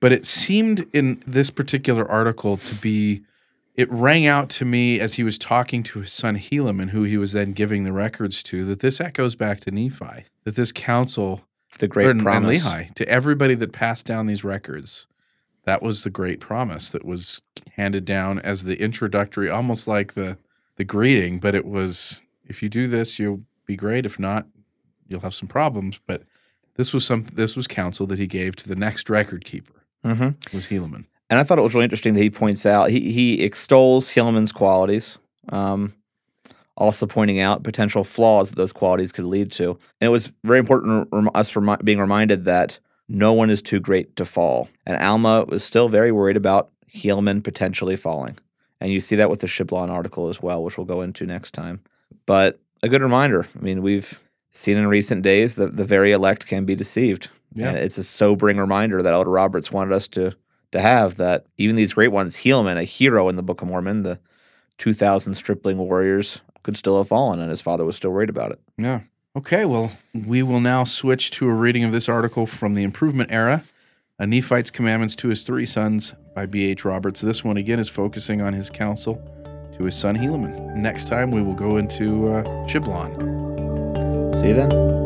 but 0.00 0.12
it 0.12 0.26
seemed 0.26 0.86
in 0.92 1.22
this 1.26 1.50
particular 1.50 2.08
article 2.10 2.56
to 2.56 2.74
be. 2.80 3.22
It 3.76 3.90
rang 3.92 4.26
out 4.26 4.48
to 4.50 4.64
me 4.64 4.98
as 5.00 5.14
he 5.14 5.22
was 5.22 5.38
talking 5.38 5.82
to 5.84 6.00
his 6.00 6.12
son 6.12 6.36
Helaman, 6.38 6.90
who 6.90 7.02
he 7.02 7.18
was 7.18 7.32
then 7.32 7.52
giving 7.52 7.84
the 7.84 7.92
records 7.92 8.42
to, 8.44 8.64
that 8.64 8.80
this 8.80 9.00
echoes 9.00 9.34
back 9.34 9.60
to 9.60 9.70
Nephi, 9.70 10.24
that 10.44 10.56
this 10.56 10.72
counsel 10.72 11.42
The 11.78 11.86
great 11.88 12.06
or- 12.06 12.10
and 12.12 12.22
promise. 12.22 12.66
Lehi, 12.66 12.94
to 12.94 13.06
everybody 13.08 13.54
that 13.56 13.72
passed 13.72 14.06
down 14.06 14.26
these 14.26 14.42
records. 14.44 15.06
That 15.64 15.82
was 15.82 16.04
the 16.04 16.10
great 16.10 16.40
promise 16.40 16.88
that 16.90 17.04
was 17.04 17.42
handed 17.72 18.04
down 18.04 18.38
as 18.38 18.62
the 18.62 18.80
introductory, 18.80 19.50
almost 19.50 19.86
like 19.88 20.14
the 20.14 20.38
the 20.76 20.84
greeting, 20.84 21.38
but 21.40 21.54
it 21.54 21.64
was 21.66 22.22
if 22.46 22.62
you 22.62 22.68
do 22.68 22.86
this, 22.86 23.18
you'll 23.18 23.42
be 23.66 23.74
great. 23.76 24.06
If 24.06 24.18
not, 24.18 24.46
you'll 25.08 25.20
have 25.22 25.34
some 25.34 25.48
problems. 25.48 25.98
But 26.06 26.22
this 26.76 26.94
was 26.94 27.04
some 27.04 27.24
this 27.32 27.56
was 27.56 27.66
counsel 27.66 28.06
that 28.06 28.18
he 28.18 28.26
gave 28.28 28.54
to 28.56 28.68
the 28.68 28.76
next 28.76 29.10
record 29.10 29.44
keeper 29.44 29.72
Mm-hmm. 30.04 30.56
was 30.56 30.66
Helaman. 30.66 31.06
And 31.28 31.40
I 31.40 31.42
thought 31.42 31.58
it 31.58 31.62
was 31.62 31.74
really 31.74 31.84
interesting 31.84 32.14
that 32.14 32.22
he 32.22 32.30
points 32.30 32.64
out 32.66 32.90
he 32.90 33.12
he 33.12 33.42
extols 33.42 34.10
Helaman's 34.10 34.52
qualities, 34.52 35.18
um, 35.48 35.94
also 36.76 37.06
pointing 37.06 37.40
out 37.40 37.64
potential 37.64 38.04
flaws 38.04 38.50
that 38.50 38.56
those 38.56 38.72
qualities 38.72 39.12
could 39.12 39.24
lead 39.24 39.50
to. 39.52 39.70
And 40.00 40.06
it 40.06 40.10
was 40.10 40.34
very 40.44 40.58
important 40.58 41.08
rem- 41.10 41.30
us 41.34 41.56
remi- 41.56 41.82
being 41.82 41.98
reminded 41.98 42.44
that 42.44 42.78
no 43.08 43.32
one 43.32 43.50
is 43.50 43.62
too 43.62 43.80
great 43.80 44.16
to 44.16 44.24
fall. 44.24 44.68
And 44.84 44.96
Alma 44.96 45.44
was 45.48 45.64
still 45.64 45.88
very 45.88 46.12
worried 46.12 46.36
about 46.36 46.70
Hillman 46.86 47.42
potentially 47.42 47.96
falling. 47.96 48.38
And 48.80 48.92
you 48.92 49.00
see 49.00 49.16
that 49.16 49.30
with 49.30 49.40
the 49.40 49.46
Shiblon 49.46 49.90
article 49.90 50.28
as 50.28 50.42
well, 50.42 50.62
which 50.62 50.76
we'll 50.76 50.84
go 50.84 51.02
into 51.02 51.24
next 51.26 51.52
time. 51.52 51.80
But 52.26 52.58
a 52.82 52.88
good 52.88 53.02
reminder. 53.02 53.46
I 53.56 53.62
mean, 53.62 53.82
we've 53.82 54.20
seen 54.52 54.76
in 54.76 54.86
recent 54.86 55.22
days 55.22 55.54
that 55.56 55.76
the 55.76 55.84
very 55.84 56.12
elect 56.12 56.46
can 56.46 56.64
be 56.64 56.74
deceived. 56.74 57.28
Yeah. 57.54 57.68
And 57.68 57.78
it's 57.78 57.98
a 57.98 58.04
sobering 58.04 58.58
reminder 58.58 59.00
that 59.02 59.12
Elder 59.12 59.30
Roberts 59.30 59.72
wanted 59.72 59.94
us 59.94 60.08
to 60.08 60.32
to 60.72 60.80
have 60.80 61.16
that 61.16 61.46
even 61.56 61.76
these 61.76 61.94
great 61.94 62.08
ones, 62.12 62.36
Helaman, 62.36 62.76
a 62.76 62.84
hero 62.84 63.28
in 63.28 63.36
the 63.36 63.42
Book 63.42 63.62
of 63.62 63.68
Mormon, 63.68 64.02
the 64.02 64.18
2,000 64.78 65.34
stripling 65.34 65.78
warriors, 65.78 66.42
could 66.62 66.76
still 66.76 66.98
have 66.98 67.08
fallen, 67.08 67.40
and 67.40 67.50
his 67.50 67.62
father 67.62 67.84
was 67.84 67.96
still 67.96 68.10
worried 68.10 68.28
about 68.28 68.52
it. 68.52 68.60
Yeah. 68.76 69.00
Okay, 69.36 69.64
well, 69.64 69.92
we 70.26 70.42
will 70.42 70.60
now 70.60 70.84
switch 70.84 71.30
to 71.32 71.48
a 71.48 71.52
reading 71.52 71.84
of 71.84 71.92
this 71.92 72.08
article 72.08 72.46
from 72.46 72.74
the 72.74 72.82
Improvement 72.82 73.30
Era, 73.30 73.64
A 74.18 74.26
Nephite's 74.26 74.70
Commandments 74.70 75.14
to 75.16 75.28
His 75.28 75.42
Three 75.42 75.66
Sons 75.66 76.14
by 76.34 76.46
B.H. 76.46 76.84
Roberts. 76.84 77.20
This 77.20 77.44
one, 77.44 77.56
again, 77.56 77.78
is 77.78 77.88
focusing 77.88 78.40
on 78.40 78.54
his 78.54 78.70
counsel 78.70 79.16
to 79.76 79.84
his 79.84 79.94
son 79.94 80.16
Helaman. 80.16 80.74
Next 80.76 81.06
time, 81.06 81.30
we 81.30 81.42
will 81.42 81.54
go 81.54 81.76
into 81.76 82.28
uh, 82.28 82.42
Shiblon. 82.66 83.14
See 84.36 84.48
you 84.48 84.54
then. 84.54 85.05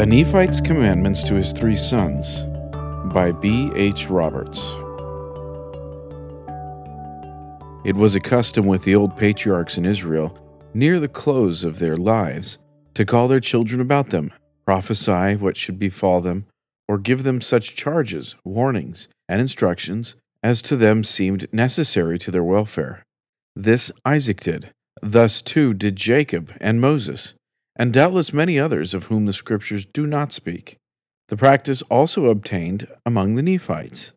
A 0.00 0.04
Nephite's 0.04 0.60
Commandments 0.60 1.22
to 1.22 1.34
His 1.34 1.52
Three 1.52 1.76
Sons 1.76 2.42
by 3.12 3.30
B.H. 3.30 4.10
Roberts. 4.10 4.58
It 7.86 7.94
was 7.94 8.16
a 8.16 8.20
custom 8.20 8.66
with 8.66 8.82
the 8.82 8.96
old 8.96 9.16
patriarchs 9.16 9.78
in 9.78 9.86
Israel, 9.86 10.36
near 10.74 10.98
the 10.98 11.06
close 11.06 11.62
of 11.62 11.78
their 11.78 11.96
lives, 11.96 12.58
to 12.94 13.04
call 13.04 13.28
their 13.28 13.38
children 13.38 13.80
about 13.80 14.10
them 14.10 14.32
prophesy 14.66 15.36
what 15.36 15.56
should 15.56 15.78
befall 15.78 16.20
them, 16.20 16.46
or 16.88 16.98
give 16.98 17.22
them 17.22 17.40
such 17.40 17.76
charges, 17.76 18.34
warnings, 18.44 19.06
and 19.28 19.40
instructions 19.40 20.16
as 20.42 20.60
to 20.62 20.76
them 20.76 21.04
seemed 21.04 21.46
necessary 21.52 22.18
to 22.18 22.32
their 22.32 22.42
welfare. 22.42 23.04
This 23.54 23.92
Isaac 24.04 24.40
did. 24.40 24.72
Thus 25.00 25.40
too 25.40 25.72
did 25.72 25.94
Jacob 25.94 26.52
and 26.60 26.80
Moses, 26.80 27.34
and 27.76 27.92
doubtless 27.92 28.32
many 28.32 28.58
others 28.58 28.94
of 28.94 29.04
whom 29.04 29.26
the 29.26 29.32
Scriptures 29.32 29.86
do 29.86 30.06
not 30.06 30.32
speak. 30.32 30.76
The 31.28 31.36
practice 31.36 31.82
also 31.82 32.26
obtained 32.26 32.86
among 33.06 33.34
the 33.34 33.42
Nephites. 33.42 34.12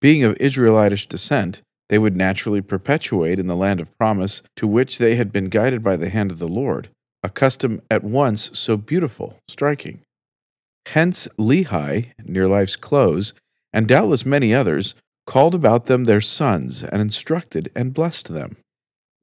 Being 0.00 0.24
of 0.24 0.36
Israelitish 0.38 1.06
descent, 1.06 1.62
they 1.88 1.98
would 1.98 2.16
naturally 2.16 2.60
perpetuate 2.60 3.38
in 3.38 3.46
the 3.46 3.56
land 3.56 3.80
of 3.80 3.96
promise 3.98 4.42
to 4.56 4.66
which 4.66 4.98
they 4.98 5.16
had 5.16 5.32
been 5.32 5.46
guided 5.46 5.82
by 5.82 5.96
the 5.96 6.10
hand 6.10 6.30
of 6.30 6.38
the 6.38 6.48
Lord, 6.48 6.90
a 7.22 7.30
custom 7.30 7.80
at 7.90 8.04
once 8.04 8.50
so 8.58 8.76
beautiful, 8.76 9.38
striking. 9.48 10.00
Hence 10.86 11.28
Lehi, 11.38 12.12
near 12.24 12.46
life's 12.48 12.76
close, 12.76 13.32
and 13.72 13.88
doubtless 13.88 14.26
many 14.26 14.54
others, 14.54 14.94
called 15.26 15.54
about 15.54 15.86
them 15.86 16.04
their 16.04 16.20
sons, 16.20 16.82
and 16.82 17.00
instructed 17.00 17.70
and 17.74 17.94
blessed 17.94 18.28
them. 18.28 18.56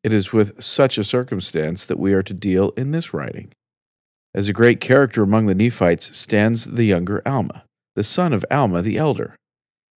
It 0.04 0.14
is 0.14 0.32
with 0.32 0.62
such 0.62 0.98
a 0.98 1.04
circumstance 1.04 1.86
that 1.86 2.00
we 2.00 2.14
are 2.14 2.24
to 2.24 2.34
deal 2.34 2.70
in 2.78 2.92
this 2.92 3.14
writing. 3.14 3.52
As 4.36 4.50
a 4.50 4.54
great 4.54 4.82
character 4.82 5.24
among 5.24 5.46
the 5.46 5.56
Nephites 5.56 6.16
stands 6.16 6.66
the 6.66 6.84
younger 6.84 7.22
Alma, 7.26 7.64
the 7.96 8.04
son 8.04 8.34
of 8.34 8.46
Alma 8.52 8.82
the 8.82 8.98
elder. 8.98 9.38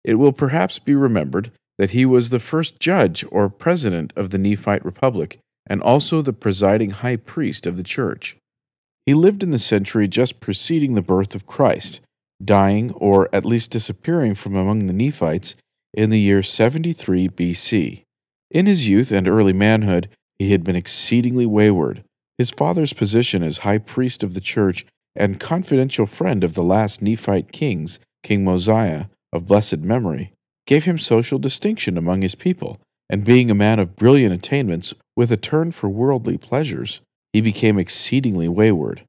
It 0.05 0.15
will 0.15 0.33
perhaps 0.33 0.79
be 0.79 0.95
remembered 0.95 1.51
that 1.77 1.91
he 1.91 2.07
was 2.07 2.31
the 2.31 2.39
first 2.39 2.79
judge 2.79 3.25
or 3.33 3.49
president 3.49 4.13
of 4.15 4.31
the 4.31 4.39
Nephite 4.39 4.85
Republic 4.85 5.41
and 5.69 5.83
also 5.83 6.23
the 6.23 6.33
presiding 6.33 6.91
high 6.91 7.17
priest 7.17 7.67
of 7.67 7.77
the 7.77 7.83
church. 7.83 8.37
He 9.07 9.13
lived 9.13 9.43
in 9.43 9.51
the 9.51 9.59
century 9.59 10.07
just 10.07 10.39
preceding 10.39 10.95
the 10.95 11.03
birth 11.03 11.35
of 11.35 11.47
Christ, 11.47 12.01
dying 12.43 12.93
or 12.93 13.29
at 13.33 13.45
least 13.45 13.73
disappearing 13.73 14.37
from 14.37 14.55
among 14.55 14.87
the 14.87 14.93
Nephites 14.93 15.57
in 15.93 16.11
the 16.11 16.21
year 16.21 16.45
73 16.45 17.29
BC. 17.29 18.03
In 18.53 18.67
his 18.67 18.87
youth 18.87 19.11
and 19.11 19.27
early 19.27 19.53
manhood, 19.53 20.09
he 20.39 20.53
had 20.53 20.63
been 20.63 20.77
exceedingly 20.77 21.45
wayward. 21.45 22.05
His 22.39 22.51
father's 22.51 22.93
position 22.93 23.43
as 23.43 23.59
high 23.59 23.79
priest 23.79 24.23
of 24.23 24.35
the 24.35 24.41
church 24.41 24.87
and 25.17 25.41
confidential 25.41 26.07
friend 26.07 26.45
of 26.45 26.55
the 26.55 26.63
last 26.63 27.03
Nephite 27.03 27.51
kings, 27.51 27.99
King 28.23 28.45
Mosiah, 28.45 29.07
of 29.33 29.47
blessed 29.47 29.79
memory, 29.79 30.33
gave 30.67 30.85
him 30.85 30.99
social 30.99 31.41
distinction 31.41 31.99
among 31.99 32.23
his 32.23 32.37
people, 32.37 32.79
and 33.11 33.25
being 33.25 33.51
a 33.51 33.55
man 33.55 33.79
of 33.81 33.97
brilliant 33.97 34.33
attainments 34.33 34.95
with 35.17 35.33
a 35.33 35.37
turn 35.37 35.73
for 35.73 35.89
worldly 35.89 36.39
pleasures, 36.39 37.01
he 37.33 37.41
became 37.41 37.79
exceedingly 37.79 38.49
wayward. 38.49 39.03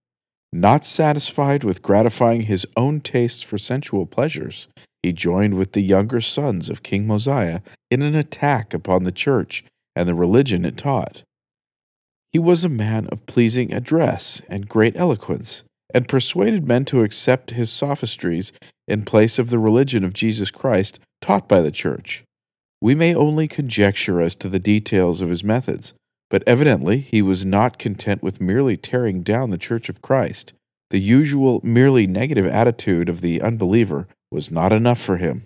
Not 0.51 0.83
satisfied 0.83 1.63
with 1.63 1.83
gratifying 1.83 2.43
his 2.43 2.65
own 2.75 3.01
tastes 3.01 3.43
for 3.43 3.59
sensual 3.59 4.07
pleasures, 4.07 4.67
he 5.03 5.13
joined 5.13 5.53
with 5.53 5.74
the 5.74 5.81
younger 5.81 6.21
sons 6.21 6.69
of 6.69 6.81
King 6.81 7.05
Mosiah 7.05 7.62
in 7.91 8.01
an 8.01 8.15
attack 8.15 8.74
upon 8.74 9.03
the 9.03 9.12
church 9.12 9.63
and 9.95 10.09
the 10.09 10.15
religion 10.15 10.65
it 10.65 10.77
taught. 10.77 11.24
He 12.31 12.39
was 12.39 12.63
a 12.63 12.69
man 12.69 13.07
of 13.07 13.25
pleasing 13.25 13.74
address 13.74 14.41
and 14.50 14.69
great 14.69 14.95
eloquence, 14.95 15.63
and 15.93 16.07
persuaded 16.07 16.67
men 16.67 16.86
to 16.86 17.01
accept 17.01 17.51
his 17.51 17.71
sophistries 17.71 18.51
in 18.88 19.03
place 19.03 19.39
of 19.39 19.50
the 19.50 19.59
religion 19.59 20.03
of 20.03 20.13
Jesus 20.13 20.51
Christ 20.51 21.00
taught 21.21 21.48
by 21.48 21.62
the 21.62 21.71
church. 21.71 22.24
We 22.81 22.95
may 22.95 23.15
only 23.15 23.48
conjecture 23.48 24.21
as 24.21 24.36
to 24.36 24.50
the 24.50 24.59
details 24.59 25.21
of 25.21 25.29
his 25.29 25.43
methods, 25.43 25.93
but 26.29 26.43
evidently 26.45 27.00
he 27.00 27.21
was 27.21 27.45
not 27.45 27.79
content 27.79 28.21
with 28.21 28.39
merely 28.39 28.77
tearing 28.77 29.24
down 29.24 29.50
the 29.50 29.57
church 29.57 29.89
of 29.89 30.01
Christ. 30.01 30.53
The 30.91 31.00
usual 31.00 31.59
merely 31.63 32.07
negative 32.07 32.45
attitude 32.45 33.09
of 33.09 33.21
the 33.21 33.41
unbeliever 33.41 34.07
was 34.31 34.51
not 34.51 34.71
enough 34.71 35.01
for 35.01 35.17
him. 35.17 35.45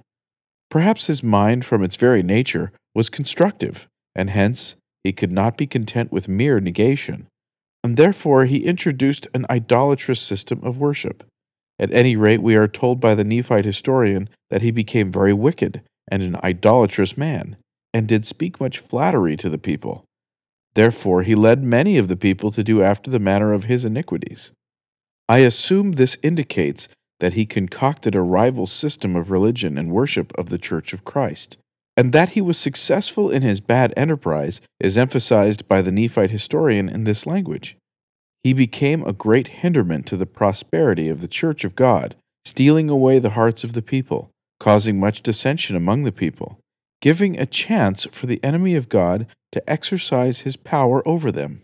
Perhaps 0.69 1.07
his 1.07 1.23
mind, 1.23 1.65
from 1.65 1.83
its 1.83 1.95
very 1.95 2.23
nature, 2.23 2.71
was 2.93 3.09
constructive, 3.09 3.87
and 4.15 4.29
hence 4.29 4.75
he 5.03 5.11
could 5.11 5.31
not 5.31 5.57
be 5.57 5.67
content 5.67 6.11
with 6.11 6.27
mere 6.27 6.59
negation, 6.59 7.27
and 7.83 7.97
therefore 7.97 8.45
he 8.45 8.65
introduced 8.65 9.27
an 9.33 9.45
idolatrous 9.49 10.21
system 10.21 10.59
of 10.63 10.77
worship. 10.77 11.23
At 11.79 11.91
any 11.91 12.15
rate, 12.15 12.41
we 12.41 12.55
are 12.55 12.67
told 12.67 12.99
by 12.99 13.15
the 13.15 13.23
Nephite 13.23 13.65
historian 13.65 14.29
that 14.49 14.61
he 14.61 14.71
became 14.71 15.11
very 15.11 15.33
wicked 15.33 15.81
and 16.09 16.21
an 16.21 16.37
idolatrous 16.43 17.17
man, 17.17 17.57
and 17.93 18.07
did 18.07 18.25
speak 18.25 18.59
much 18.59 18.79
flattery 18.79 19.35
to 19.37 19.49
the 19.49 19.57
people. 19.57 20.05
Therefore 20.75 21.23
he 21.23 21.35
led 21.35 21.63
many 21.63 21.97
of 21.97 22.07
the 22.07 22.15
people 22.15 22.51
to 22.51 22.63
do 22.63 22.81
after 22.81 23.11
the 23.11 23.19
manner 23.19 23.53
of 23.53 23.65
his 23.65 23.85
iniquities. 23.85 24.51
I 25.29 25.39
assume 25.39 25.93
this 25.93 26.17
indicates 26.21 26.87
that 27.19 27.33
he 27.33 27.45
concocted 27.45 28.15
a 28.15 28.21
rival 28.21 28.67
system 28.67 29.15
of 29.15 29.31
religion 29.31 29.77
and 29.77 29.91
worship 29.91 30.33
of 30.37 30.49
the 30.49 30.57
Church 30.57 30.93
of 30.93 31.05
Christ. 31.05 31.57
And 31.95 32.11
that 32.11 32.29
he 32.29 32.41
was 32.41 32.57
successful 32.57 33.29
in 33.29 33.43
his 33.43 33.59
bad 33.59 33.93
enterprise 33.95 34.61
is 34.79 34.97
emphasized 34.97 35.67
by 35.67 35.81
the 35.81 35.91
Nephite 35.91 36.31
historian 36.31 36.89
in 36.89 37.03
this 37.03 37.25
language. 37.25 37.77
He 38.43 38.53
became 38.53 39.03
a 39.03 39.13
great 39.13 39.47
hinderment 39.47 40.05
to 40.07 40.17
the 40.17 40.25
prosperity 40.25 41.07
of 41.07 41.21
the 41.21 41.27
Church 41.27 41.63
of 41.63 41.75
God, 41.75 42.15
stealing 42.45 42.89
away 42.89 43.19
the 43.19 43.31
hearts 43.31 43.63
of 43.63 43.73
the 43.73 43.81
people, 43.81 44.31
causing 44.59 44.99
much 44.99 45.21
dissension 45.21 45.75
among 45.75 46.03
the 46.03 46.11
people, 46.11 46.59
giving 46.99 47.37
a 47.39 47.45
chance 47.45 48.05
for 48.11 48.25
the 48.25 48.43
enemy 48.43 48.75
of 48.75 48.89
God 48.89 49.27
to 49.51 49.69
exercise 49.69 50.41
his 50.41 50.55
power 50.55 51.07
over 51.07 51.31
them. 51.31 51.61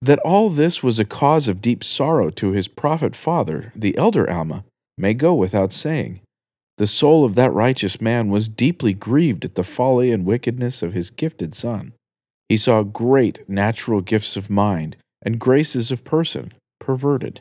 That 0.00 0.18
all 0.20 0.48
this 0.48 0.82
was 0.82 0.98
a 0.98 1.04
cause 1.04 1.46
of 1.46 1.60
deep 1.60 1.84
sorrow 1.84 2.30
to 2.30 2.52
his 2.52 2.66
prophet 2.66 3.14
father, 3.14 3.72
the 3.76 3.96
elder 3.96 4.28
Alma, 4.28 4.64
may 4.98 5.14
go 5.14 5.34
without 5.34 5.72
saying. 5.72 6.21
The 6.78 6.86
soul 6.86 7.24
of 7.24 7.34
that 7.34 7.52
righteous 7.52 8.00
man 8.00 8.28
was 8.28 8.48
deeply 8.48 8.92
grieved 8.92 9.44
at 9.44 9.54
the 9.54 9.64
folly 9.64 10.10
and 10.10 10.24
wickedness 10.24 10.82
of 10.82 10.94
his 10.94 11.10
gifted 11.10 11.54
son. 11.54 11.92
He 12.48 12.56
saw 12.56 12.82
great 12.82 13.48
natural 13.48 14.00
gifts 14.00 14.36
of 14.36 14.50
mind 14.50 14.96
and 15.22 15.38
graces 15.38 15.90
of 15.90 16.04
person 16.04 16.52
perverted. 16.80 17.40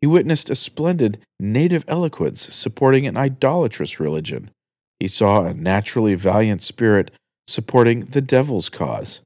He 0.00 0.06
witnessed 0.06 0.48
a 0.48 0.54
splendid 0.54 1.18
native 1.40 1.84
eloquence 1.88 2.54
supporting 2.54 3.06
an 3.06 3.16
idolatrous 3.16 3.98
religion. 3.98 4.50
He 5.00 5.08
saw 5.08 5.44
a 5.44 5.54
naturally 5.54 6.14
valiant 6.14 6.62
spirit 6.62 7.10
supporting 7.48 8.00
the 8.00 8.20
devil's 8.20 8.68
cause. 8.68 9.20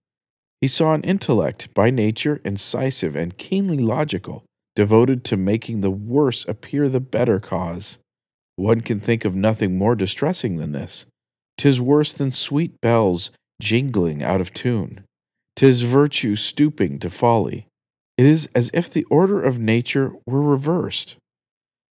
He 0.61 0.68
saw 0.68 0.94
an 0.94 1.02
intellect 1.02 1.75
by 1.75 1.90
nature 1.90 2.40
incisive 2.44 3.16
and 3.16 3.37
keenly 3.37 3.78
logical, 3.78 4.44
devoted 4.76 5.25
to 5.25 5.37
making 5.37 5.80
the 5.80 5.90
worse 5.90 6.46
appear 6.46 6.88
the 6.88 7.00
better 7.00 7.40
cause. 7.40 7.99
One 8.62 8.81
can 8.81 9.00
think 9.00 9.25
of 9.25 9.35
nothing 9.35 9.76
more 9.76 9.97
distressing 9.97 10.59
than 10.59 10.71
this. 10.71 11.04
Tis 11.59 11.81
worse 11.81 12.12
than 12.12 12.31
sweet 12.31 12.81
bells 12.81 13.33
jingling 13.61 14.23
out 14.23 14.40
of 14.40 14.54
tune. 14.54 15.00
Tis 15.57 15.83
virtue 15.83 16.37
stooping 16.37 17.00
to 17.00 17.11
folly. 17.11 17.66
It 18.16 18.25
is 18.25 18.49
as 18.54 18.71
if 18.73 18.88
the 18.88 19.02
order 19.11 19.42
of 19.42 19.59
nature 19.59 20.12
were 20.26 20.40
reversed. 20.40 21.16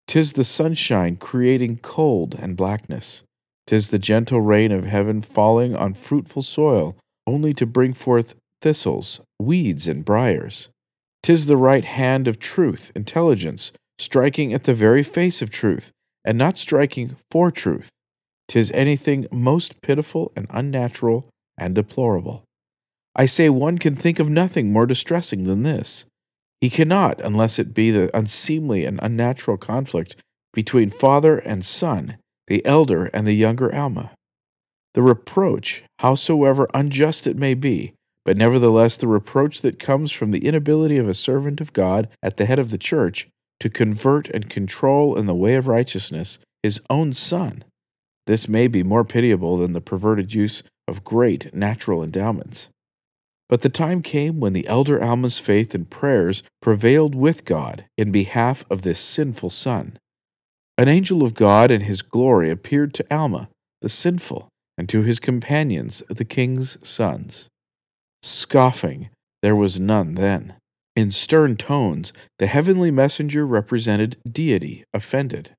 Tis 0.08 0.34
the 0.34 0.44
sunshine 0.44 1.16
creating 1.16 1.80
cold 1.80 2.36
and 2.36 2.56
blackness. 2.56 3.24
Tis 3.66 3.88
the 3.88 3.98
gentle 3.98 4.42
rain 4.42 4.72
of 4.72 4.86
heaven 4.86 5.24
falling 5.24 5.76
on 5.76 5.96
fruitful 5.96 6.44
soil, 6.44 6.96
only 7.26 7.52
to 7.54 7.66
bring 7.66 7.94
forth 7.94 8.36
thistles, 8.62 9.22
weeds, 9.40 9.88
and 9.88 10.06
briars. 10.06 10.70
Tis 11.24 11.48
the 11.48 11.58
right 11.58 11.86
hand 11.86 12.28
of 12.28 12.38
truth, 12.38 12.92
intelligence, 12.94 13.72
striking 13.98 14.54
at 14.54 14.66
the 14.66 14.76
very 14.76 15.02
face 15.02 15.42
of 15.42 15.50
truth, 15.50 15.92
and 16.30 16.38
not 16.38 16.60
striking 16.60 17.16
for 17.32 17.50
truth. 17.50 17.90
Tis 18.48 18.70
anything 18.76 19.26
most 19.32 19.82
pitiful 19.82 20.32
and 20.36 20.46
unnatural 20.52 21.28
and 21.58 21.74
deplorable. 21.74 22.44
I 23.16 23.26
say 23.26 23.50
one 23.50 23.80
can 23.80 23.96
think 23.96 24.20
of 24.20 24.30
nothing 24.30 24.72
more 24.72 24.86
distressing 24.86 25.46
than 25.46 25.64
this. 25.64 26.06
He 26.62 26.70
cannot, 26.70 27.20
unless 27.20 27.58
it 27.58 27.74
be 27.74 27.90
the 27.90 28.16
unseemly 28.16 28.86
and 28.86 29.00
unnatural 29.02 29.58
conflict 29.58 30.18
between 30.54 30.92
father 30.92 31.40
and 31.40 31.66
son, 31.66 32.18
the 32.46 32.64
elder 32.64 33.06
and 33.06 33.26
the 33.26 33.34
younger 33.34 33.74
Alma. 33.74 34.12
The 34.94 35.02
reproach, 35.02 35.82
howsoever 35.98 36.70
unjust 36.76 37.26
it 37.26 37.38
may 37.38 37.56
be, 37.56 37.94
but 38.24 38.38
nevertheless, 38.38 38.98
the 38.98 39.08
reproach 39.08 39.62
that 39.62 39.80
comes 39.80 40.12
from 40.12 40.30
the 40.30 40.46
inability 40.46 40.98
of 40.98 41.10
a 41.10 41.16
servant 41.16 41.60
of 41.60 41.74
God 41.74 42.08
at 42.22 42.38
the 42.38 42.46
head 42.46 42.60
of 42.60 42.70
the 42.70 42.78
church 42.78 43.28
to 43.60 43.70
convert 43.70 44.30
and 44.30 44.50
control 44.50 45.18
in 45.18 45.26
the 45.26 45.36
way 45.36 45.56
of 45.56 45.68
righteousness 45.68 46.40
his 46.64 46.82
own 46.90 47.14
son, 47.14 47.64
this 48.28 48.48
may 48.48 48.68
be 48.68 48.84
more 48.84 49.04
pitiable 49.04 49.58
than 49.58 49.74
the 49.74 49.82
perverted 49.82 50.34
use 50.34 50.62
of 50.88 51.04
great 51.04 51.54
natural 51.54 52.04
endowments. 52.04 52.70
But 53.48 53.62
the 53.62 53.70
time 53.70 54.04
came 54.04 54.40
when 54.40 54.54
the 54.54 54.68
elder 54.68 55.02
Alma's 55.02 55.40
faith 55.40 55.74
and 55.74 55.90
prayers 55.90 56.44
prevailed 56.62 57.16
with 57.16 57.46
God 57.46 57.86
in 57.98 58.12
behalf 58.12 58.64
of 58.70 58.84
this 58.84 59.00
sinful 59.00 59.50
son. 59.50 59.98
An 60.78 60.88
angel 60.88 61.24
of 61.24 61.34
God 61.34 61.72
in 61.72 61.82
his 61.82 62.04
glory 62.04 62.52
appeared 62.52 62.94
to 62.94 63.06
Alma, 63.14 63.50
the 63.82 63.90
sinful, 63.90 64.48
and 64.78 64.88
to 64.90 65.02
his 65.02 65.20
companions, 65.20 66.04
the 66.08 66.24
king's 66.24 66.78
sons. 66.88 67.48
Scoffing, 68.22 69.10
there 69.42 69.56
was 69.56 69.80
none 69.80 70.14
then. 70.14 70.54
In 70.96 71.12
stern 71.12 71.56
tones, 71.56 72.12
the 72.40 72.48
heavenly 72.48 72.92
messenger 72.92 73.46
represented 73.46 74.18
deity 74.30 74.84
offended. 74.94 75.56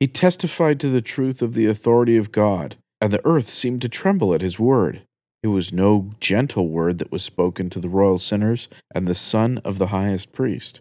He 0.00 0.06
testified 0.06 0.80
to 0.80 0.88
the 0.88 1.00
truth 1.00 1.40
of 1.40 1.54
the 1.54 1.66
authority 1.66 2.16
of 2.16 2.32
God, 2.32 2.76
and 3.00 3.12
the 3.12 3.24
earth 3.24 3.48
seemed 3.48 3.80
to 3.82 3.88
tremble 3.88 4.34
at 4.34 4.42
his 4.42 4.58
word. 4.58 5.02
It 5.42 5.48
was 5.48 5.72
no 5.72 6.10
gentle 6.20 6.68
word 6.68 6.98
that 6.98 7.12
was 7.12 7.22
spoken 7.22 7.70
to 7.70 7.80
the 7.80 7.88
royal 7.88 8.18
sinners 8.18 8.68
and 8.94 9.06
the 9.06 9.14
son 9.14 9.58
of 9.64 9.78
the 9.78 9.88
highest 9.88 10.32
priest. 10.32 10.80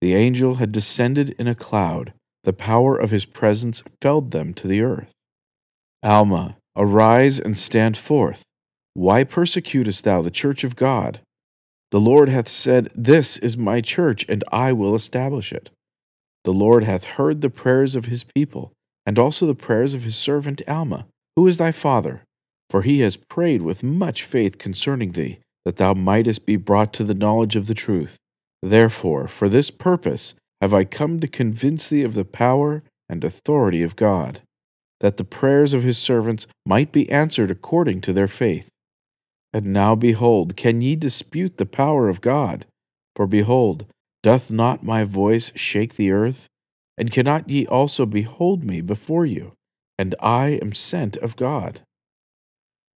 The 0.00 0.14
angel 0.14 0.56
had 0.56 0.72
descended 0.72 1.30
in 1.38 1.46
a 1.46 1.54
cloud. 1.54 2.12
The 2.44 2.52
power 2.52 2.96
of 2.96 3.10
his 3.10 3.24
presence 3.24 3.82
felled 4.00 4.30
them 4.30 4.54
to 4.54 4.66
the 4.66 4.82
earth. 4.82 5.12
Alma, 6.02 6.56
arise 6.76 7.38
and 7.38 7.56
stand 7.56 7.96
forth. 7.96 8.42
Why 8.94 9.24
persecutest 9.24 10.04
thou 10.04 10.22
the 10.22 10.30
church 10.30 10.64
of 10.64 10.76
God? 10.76 11.20
The 11.92 12.00
Lord 12.00 12.30
hath 12.30 12.48
said, 12.48 12.90
This 12.94 13.36
is 13.36 13.58
my 13.58 13.82
church, 13.82 14.24
and 14.26 14.42
I 14.50 14.72
will 14.72 14.94
establish 14.94 15.52
it. 15.52 15.68
The 16.44 16.52
Lord 16.52 16.84
hath 16.84 17.04
heard 17.04 17.42
the 17.42 17.50
prayers 17.50 17.94
of 17.94 18.06
his 18.06 18.24
people, 18.24 18.72
and 19.04 19.18
also 19.18 19.44
the 19.44 19.54
prayers 19.54 19.92
of 19.92 20.02
his 20.02 20.16
servant 20.16 20.62
Alma, 20.66 21.04
who 21.36 21.46
is 21.46 21.58
thy 21.58 21.70
father. 21.70 22.22
For 22.70 22.80
he 22.80 23.00
has 23.00 23.16
prayed 23.18 23.60
with 23.60 23.82
much 23.82 24.24
faith 24.24 24.56
concerning 24.56 25.12
thee, 25.12 25.40
that 25.66 25.76
thou 25.76 25.92
mightest 25.92 26.46
be 26.46 26.56
brought 26.56 26.94
to 26.94 27.04
the 27.04 27.12
knowledge 27.12 27.56
of 27.56 27.66
the 27.66 27.74
truth. 27.74 28.16
Therefore, 28.62 29.28
for 29.28 29.50
this 29.50 29.70
purpose 29.70 30.34
have 30.62 30.72
I 30.72 30.84
come 30.84 31.20
to 31.20 31.28
convince 31.28 31.88
thee 31.88 32.04
of 32.04 32.14
the 32.14 32.24
power 32.24 32.82
and 33.06 33.22
authority 33.22 33.82
of 33.82 33.96
God, 33.96 34.40
that 35.00 35.18
the 35.18 35.24
prayers 35.24 35.74
of 35.74 35.82
his 35.82 35.98
servants 35.98 36.46
might 36.64 36.90
be 36.90 37.10
answered 37.10 37.50
according 37.50 38.00
to 38.00 38.14
their 38.14 38.28
faith. 38.28 38.70
And 39.52 39.66
now 39.66 39.94
behold, 39.94 40.56
can 40.56 40.80
ye 40.80 40.96
dispute 40.96 41.58
the 41.58 41.66
power 41.66 42.08
of 42.08 42.20
God? 42.20 42.66
For 43.14 43.26
behold, 43.26 43.86
doth 44.22 44.50
not 44.50 44.84
my 44.84 45.04
voice 45.04 45.52
shake 45.54 45.96
the 45.96 46.10
earth? 46.10 46.48
And 46.96 47.10
cannot 47.10 47.48
ye 47.48 47.66
also 47.66 48.06
behold 48.06 48.64
me 48.64 48.80
before 48.80 49.26
you? 49.26 49.52
And 49.98 50.14
I 50.20 50.58
am 50.62 50.72
sent 50.72 51.16
of 51.18 51.36
God. 51.36 51.80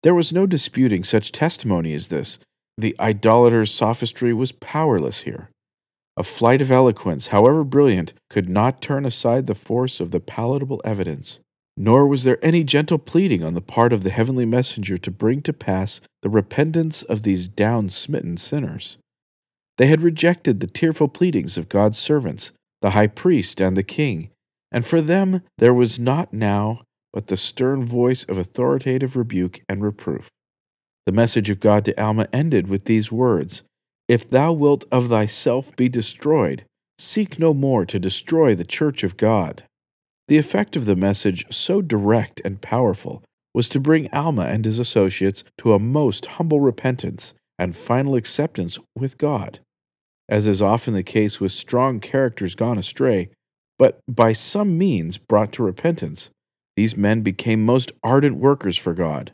There 0.03 0.15
was 0.15 0.33
no 0.33 0.47
disputing 0.47 1.03
such 1.03 1.33
testimony 1.33 1.95
as 1.95 2.09
this. 2.09 2.39
The 2.77 2.95
idolater's 3.01 3.73
sophistry 3.73 4.33
was 4.33 4.53
powerless 4.53 5.23
here. 5.23 5.49
A 6.17 6.23
flight 6.23 6.61
of 6.61 6.71
eloquence, 6.71 7.29
however 7.29 7.65
brilliant, 7.65 8.15
could 8.31 8.49
not 8.49 8.81
turn 8.81 9.05
aside 9.05 9.47
the 9.47 9.55
force 9.55 10.01
of 10.01 10.11
the 10.11 10.21
palatable 10.21 10.81
evidence. 10.85 11.41
Nor 11.77 12.07
was 12.07 12.25
there 12.25 12.45
any 12.45 12.63
gentle 12.63 12.99
pleading 12.99 13.43
on 13.43 13.55
the 13.55 13.61
part 13.61 13.93
of 13.93 14.03
the 14.03 14.11
heavenly 14.11 14.47
messenger 14.47 14.97
to 14.99 15.11
bring 15.11 15.43
to 15.43 15.53
pass 15.53 16.01
the 16.23 16.29
repentance 16.31 17.03
of 17.03 17.23
these 17.23 17.49
down 17.49 17.89
smitten 17.89 18.37
sinners. 18.37 18.99
They 19.77 19.87
had 19.87 20.03
rejected 20.03 20.61
the 20.61 20.69
tearful 20.69 21.09
pleadings 21.09 21.59
of 21.59 21.69
God's 21.69 21.99
servants, 21.99 22.53
the 22.81 22.91
high 22.91 23.09
priest 23.09 23.61
and 23.61 23.77
the 23.77 23.83
king, 23.83 24.31
and 24.71 24.87
for 24.87 25.01
them 25.01 25.43
there 25.59 25.75
was 25.75 25.99
not 25.99 26.33
now 26.33 26.83
but 27.13 27.29
the 27.29 27.37
stern 27.37 27.85
voice 27.85 28.25
of 28.25 28.39
authoritative 28.39 29.17
rebuke 29.17 29.63
and 29.69 29.83
reproof. 29.83 30.29
The 31.07 31.13
message 31.13 31.51
of 31.51 31.61
God 31.61 31.85
to 31.85 32.01
Alma 32.01 32.27
ended 32.33 32.69
with 32.69 32.87
these 32.87 33.13
words 33.13 33.63
if 34.09 34.29
thou 34.29 34.53
wilt 34.53 34.85
of 34.93 35.09
thyself 35.09 35.75
be 35.77 35.89
destroyed, 35.89 36.65
seek 36.99 37.39
no 37.39 37.55
more 37.55 37.87
to 37.87 37.99
destroy 37.99 38.55
the 38.55 38.65
church 38.65 39.03
of 39.03 39.17
God. 39.17 39.65
The 40.29 40.39
effect 40.39 40.77
of 40.77 40.87
the 40.87 40.97
message, 40.97 41.45
so 41.51 41.83
direct 41.83 42.41
and 42.45 42.61
powerful, 42.61 43.23
was 43.53 43.69
to 43.71 43.81
bring 43.81 44.13
Alma 44.13 44.43
and 44.43 44.65
his 44.65 44.79
associates 44.79 45.45
to 45.59 45.75
a 45.75 45.79
most 45.79 46.27
humble 46.27 46.61
repentance 46.61 47.35
and 47.59 47.77
final 47.77 48.15
acceptance 48.15 48.79
with 48.97 49.19
God. 49.19 49.61
As 50.29 50.47
is 50.47 50.63
often 50.63 50.95
the 50.95 51.03
case 51.03 51.41
with 51.41 51.53
strong 51.53 52.01
characters 52.01 52.55
gone 52.55 52.79
astray, 52.79 53.29
but 53.79 54.01
by 54.09 54.33
some 54.33 54.79
means 54.79 55.19
brought 55.19 55.53
to 55.53 55.63
repentance, 55.63 56.31
these 56.77 56.97
men 56.97 57.21
became 57.21 57.65
most 57.65 57.93
ardent 58.03 58.37
workers 58.37 58.77
for 58.77 58.95
God 58.95 59.33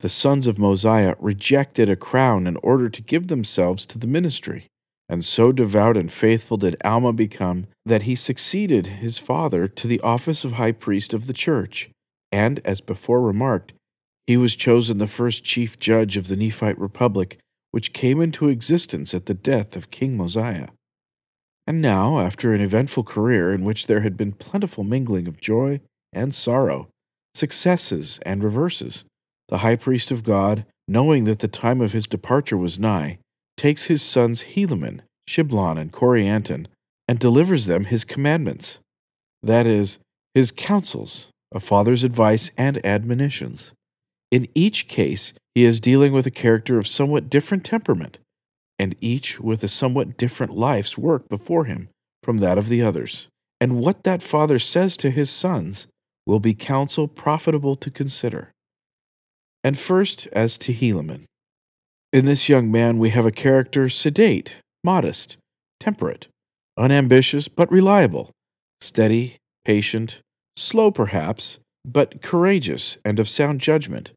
the 0.00 0.08
sons 0.08 0.46
of 0.46 0.58
Mosiah 0.58 1.14
rejected 1.18 1.88
a 1.88 1.96
crown 1.96 2.46
in 2.46 2.56
order 2.58 2.88
to 2.88 3.02
give 3.02 3.28
themselves 3.28 3.86
to 3.86 3.98
the 3.98 4.06
ministry. 4.06 4.66
And 5.08 5.24
so 5.24 5.52
devout 5.52 5.96
and 5.96 6.10
faithful 6.10 6.56
did 6.56 6.76
Alma 6.84 7.12
become 7.12 7.66
that 7.84 8.02
he 8.02 8.14
succeeded 8.14 8.86
his 8.86 9.18
father 9.18 9.68
to 9.68 9.86
the 9.86 10.00
office 10.00 10.44
of 10.44 10.52
high 10.52 10.72
priest 10.72 11.14
of 11.14 11.26
the 11.26 11.32
church. 11.32 11.90
And, 12.32 12.60
as 12.64 12.80
before 12.80 13.20
remarked, 13.20 13.72
he 14.26 14.36
was 14.36 14.56
chosen 14.56 14.98
the 14.98 15.06
first 15.06 15.44
chief 15.44 15.78
judge 15.78 16.16
of 16.16 16.26
the 16.26 16.36
Nephite 16.36 16.78
Republic, 16.78 17.38
which 17.70 17.92
came 17.92 18.20
into 18.20 18.48
existence 18.48 19.14
at 19.14 19.26
the 19.26 19.34
death 19.34 19.76
of 19.76 19.92
King 19.92 20.16
Mosiah. 20.16 20.68
And 21.66 21.80
now, 21.80 22.18
after 22.18 22.52
an 22.52 22.60
eventful 22.60 23.04
career 23.04 23.52
in 23.52 23.64
which 23.64 23.86
there 23.86 24.00
had 24.00 24.16
been 24.16 24.32
plentiful 24.32 24.82
mingling 24.82 25.28
of 25.28 25.40
joy 25.40 25.80
and 26.12 26.34
sorrow, 26.34 26.88
successes 27.34 28.18
and 28.22 28.42
reverses, 28.42 29.04
the 29.48 29.58
high 29.58 29.76
priest 29.76 30.10
of 30.10 30.24
God, 30.24 30.64
knowing 30.88 31.24
that 31.24 31.38
the 31.38 31.48
time 31.48 31.80
of 31.80 31.92
his 31.92 32.06
departure 32.06 32.56
was 32.56 32.78
nigh, 32.78 33.18
takes 33.56 33.86
his 33.86 34.02
sons 34.02 34.44
Helaman, 34.54 35.00
Shiblon, 35.28 35.78
and 35.78 35.92
Corianton, 35.92 36.66
and 37.08 37.18
delivers 37.18 37.66
them 37.66 37.84
his 37.84 38.04
commandments, 38.04 38.78
that 39.42 39.66
is, 39.66 39.98
his 40.34 40.50
counsels, 40.50 41.28
a 41.52 41.60
father's 41.60 42.04
advice 42.04 42.50
and 42.56 42.84
admonitions. 42.84 43.72
In 44.30 44.48
each 44.54 44.88
case, 44.88 45.32
he 45.54 45.64
is 45.64 45.80
dealing 45.80 46.12
with 46.12 46.26
a 46.26 46.30
character 46.30 46.78
of 46.78 46.88
somewhat 46.88 47.30
different 47.30 47.64
temperament, 47.64 48.18
and 48.78 48.94
each 49.00 49.40
with 49.40 49.62
a 49.62 49.68
somewhat 49.68 50.16
different 50.16 50.54
life's 50.54 50.98
work 50.98 51.28
before 51.28 51.64
him 51.64 51.88
from 52.22 52.38
that 52.38 52.58
of 52.58 52.68
the 52.68 52.82
others. 52.82 53.28
And 53.60 53.78
what 53.78 54.02
that 54.04 54.22
father 54.22 54.58
says 54.58 54.96
to 54.98 55.10
his 55.10 55.30
sons 55.30 55.86
will 56.26 56.40
be 56.40 56.54
counsel 56.54 57.08
profitable 57.08 57.76
to 57.76 57.90
consider. 57.90 58.50
And 59.64 59.78
first, 59.78 60.26
as 60.32 60.58
to 60.58 60.74
Helaman. 60.74 61.22
In 62.12 62.24
this 62.24 62.48
young 62.48 62.70
man, 62.70 62.98
we 62.98 63.10
have 63.10 63.26
a 63.26 63.32
character 63.32 63.88
sedate, 63.88 64.56
modest, 64.84 65.36
temperate, 65.80 66.28
unambitious, 66.78 67.48
but 67.48 67.70
reliable, 67.70 68.30
steady, 68.80 69.36
patient, 69.64 70.20
slow 70.56 70.90
perhaps, 70.90 71.58
but 71.84 72.22
courageous 72.22 72.96
and 73.04 73.18
of 73.18 73.28
sound 73.28 73.60
judgment, 73.60 74.12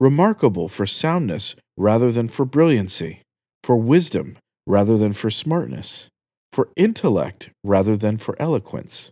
remarkable 0.00 0.68
for 0.68 0.86
soundness 0.86 1.54
rather 1.76 2.10
than 2.10 2.28
for 2.28 2.44
brilliancy, 2.44 3.20
for 3.62 3.76
wisdom 3.76 4.36
rather 4.66 4.98
than 4.98 5.12
for 5.12 5.30
smartness, 5.30 6.08
for 6.52 6.68
intellect 6.76 7.50
rather 7.64 7.96
than 7.96 8.16
for 8.16 8.36
eloquence, 8.40 9.10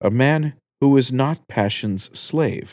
a 0.00 0.10
man 0.10 0.54
who 0.80 0.96
is 0.96 1.12
not 1.12 1.48
passion's 1.48 2.16
slave, 2.16 2.72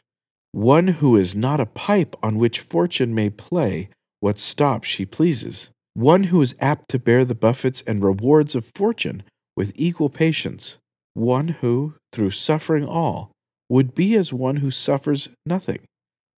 one 0.52 0.88
who 0.88 1.15
is 1.15 1.36
not 1.36 1.60
a 1.60 1.65
pipe 1.65 2.15
on 2.22 2.38
which 2.38 2.60
fortune 2.60 3.15
may 3.15 3.30
play 3.30 3.89
what 4.24 4.40
stop 4.40 4.86
she 4.86 5.06
pleases, 5.06 5.70
one 5.96 6.24
who 6.26 6.42
is 6.42 6.56
apt 6.62 6.90
to 6.90 6.98
bear 6.98 7.26
the 7.26 7.36
buffets 7.36 7.84
and 7.86 8.02
rewards 8.02 8.56
of 8.56 8.72
fortune 8.74 9.22
with 9.58 9.74
equal 9.76 10.10
patience, 10.10 10.78
one 11.14 11.50
who, 11.60 11.94
through 12.14 12.32
suffering 12.32 12.86
all, 12.86 13.32
would 13.68 13.94
be 13.94 14.16
as 14.16 14.32
one 14.32 14.58
who 14.58 14.72
suffers 14.72 15.28
nothing, 15.46 15.80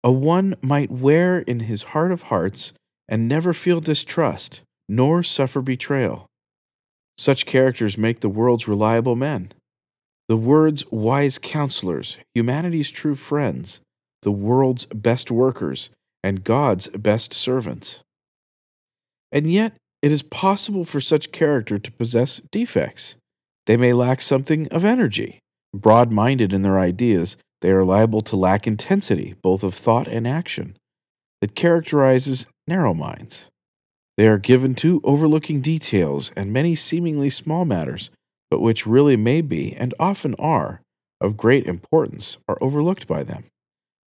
a 0.02 0.10
one 0.10 0.56
might 0.62 0.92
wear 0.92 1.40
in 1.40 1.60
his 1.60 1.84
heart 1.92 2.14
of 2.14 2.22
hearts 2.24 2.72
and 3.10 3.28
never 3.28 3.54
feel 3.54 3.82
distrust, 3.82 4.62
nor 4.88 5.22
suffer 5.22 5.62
betrayal. 5.62 6.26
Such 7.18 7.46
characters 7.46 7.98
make 7.98 8.22
the 8.22 8.30
world's 8.30 8.66
reliable 8.66 9.18
men. 9.18 9.52
The 10.30 10.38
world's 10.38 10.90
wise 10.90 11.38
counselors, 11.38 12.18
humanity's 12.34 12.90
true 12.90 13.16
friends, 13.16 13.82
the 14.22 14.32
world's 14.32 14.86
best 14.86 15.30
workers 15.30 15.90
and 16.24 16.44
God's 16.44 16.88
best 16.90 17.34
servants. 17.34 18.02
And 19.32 19.52
yet, 19.52 19.74
it 20.02 20.12
is 20.12 20.22
possible 20.22 20.86
for 20.86 21.02
such 21.02 21.32
character 21.32 21.78
to 21.78 21.92
possess 21.92 22.42
defects. 22.52 23.16
They 23.66 23.78
may 23.78 23.94
lack 23.94 24.22
something 24.22 24.68
of 24.70 24.86
energy. 24.86 25.40
Broad 25.74 26.12
minded 26.12 26.54
in 26.54 26.62
their 26.62 26.80
ideas, 26.80 27.38
they 27.62 27.72
are 27.72 27.84
liable 27.84 28.22
to 28.24 28.36
lack 28.36 28.68
intensity, 28.68 29.36
both 29.42 29.64
of 29.64 29.74
thought 29.74 30.08
and 30.08 30.28
action, 30.28 30.78
that 31.42 31.56
characterizes 31.56 32.46
narrow 32.68 32.94
minds. 32.94 33.50
They 34.18 34.28
are 34.28 34.38
given 34.38 34.76
to 34.76 35.02
overlooking 35.04 35.62
details 35.62 36.32
and 36.36 36.54
many 36.54 36.76
seemingly 36.76 37.30
small 37.30 37.66
matters, 37.66 38.12
but 38.52 38.60
which 38.60 38.86
really 38.86 39.16
may 39.16 39.42
be, 39.42 39.74
and 39.74 39.96
often 40.00 40.36
are, 40.36 40.82
of 41.20 41.38
great 41.38 41.66
importance, 41.66 42.38
are 42.48 42.58
overlooked 42.62 43.08
by 43.08 43.24
them. 43.24 43.46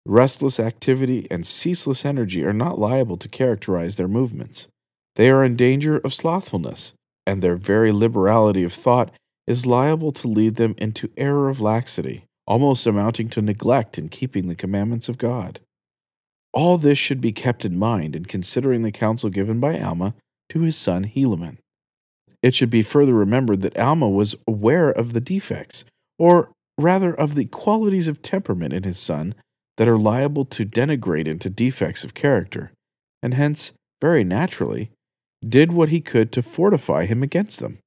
Restless 0.05 0.59
activity 0.59 1.29
and 1.31 1.47
ceaseless 1.47 2.05
energy 2.05 2.45
are 2.45 2.53
not 2.53 2.79
liable 2.79 3.17
to 3.19 3.29
characterize 3.29 3.97
their 3.97 4.09
movements. 4.09 4.67
They 5.15 5.31
are 5.31 5.45
in 5.45 5.57
danger 5.57 5.99
of 5.99 6.15
slothfulness, 6.15 6.93
and 7.27 7.41
their 7.41 7.57
very 7.57 7.93
liberality 7.93 8.65
of 8.65 8.73
thought 8.73 9.13
is 9.47 9.67
liable 9.67 10.13
to 10.13 10.29
lead 10.29 10.57
them 10.57 10.75
into 10.79 11.11
error 11.17 11.49
of 11.49 11.61
laxity, 11.61 12.25
almost 12.47 12.87
amounting 12.87 13.29
to 13.31 13.43
neglect 13.43 13.99
in 13.99 14.09
keeping 14.09 14.49
the 14.49 14.55
commandments 14.55 15.09
of 15.09 15.19
God. 15.19 15.61
All 16.53 16.79
this 16.79 16.99
should 16.99 17.21
be 17.21 17.33
kept 17.33 17.65
in 17.65 17.79
mind 17.79 18.17
in 18.17 18.25
considering 18.25 18.83
the 18.83 18.93
counsel 18.93 19.31
given 19.31 19.61
by 19.61 19.81
Alma 19.81 20.15
to 20.51 20.61
his 20.61 20.77
son 20.77 21.05
Helaman. 21.05 21.59
It 22.43 22.55
should 22.55 22.71
be 22.71 22.83
further 22.83 23.15
remembered 23.15 23.63
that 23.63 23.79
Alma 23.79 24.09
was 24.09 24.35
aware 24.49 24.91
of 24.91 25.13
the 25.13 25.21
defects, 25.21 25.85
or 26.19 26.51
rather 26.77 27.15
of 27.15 27.35
the 27.37 27.45
qualities 27.47 28.09
of 28.09 28.21
temperament 28.21 28.73
in 28.73 28.83
his 28.83 28.99
son 28.99 29.35
that 29.77 29.89
are 29.89 29.99
liable 29.99 30.45
to 30.45 30.67
denigrate 30.67 31.27
into 31.27 31.51
defects 31.51 32.05
of 32.05 32.15
character, 32.15 32.73
and 33.23 33.35
hence, 33.35 33.73
very 34.01 34.25
naturally, 34.25 34.91
did 35.47 35.73
what 35.73 35.89
he 35.89 36.01
could 36.01 36.33
to 36.33 36.43
fortify 36.43 37.07
him 37.07 37.23
against 37.23 37.61
them. 37.61 37.79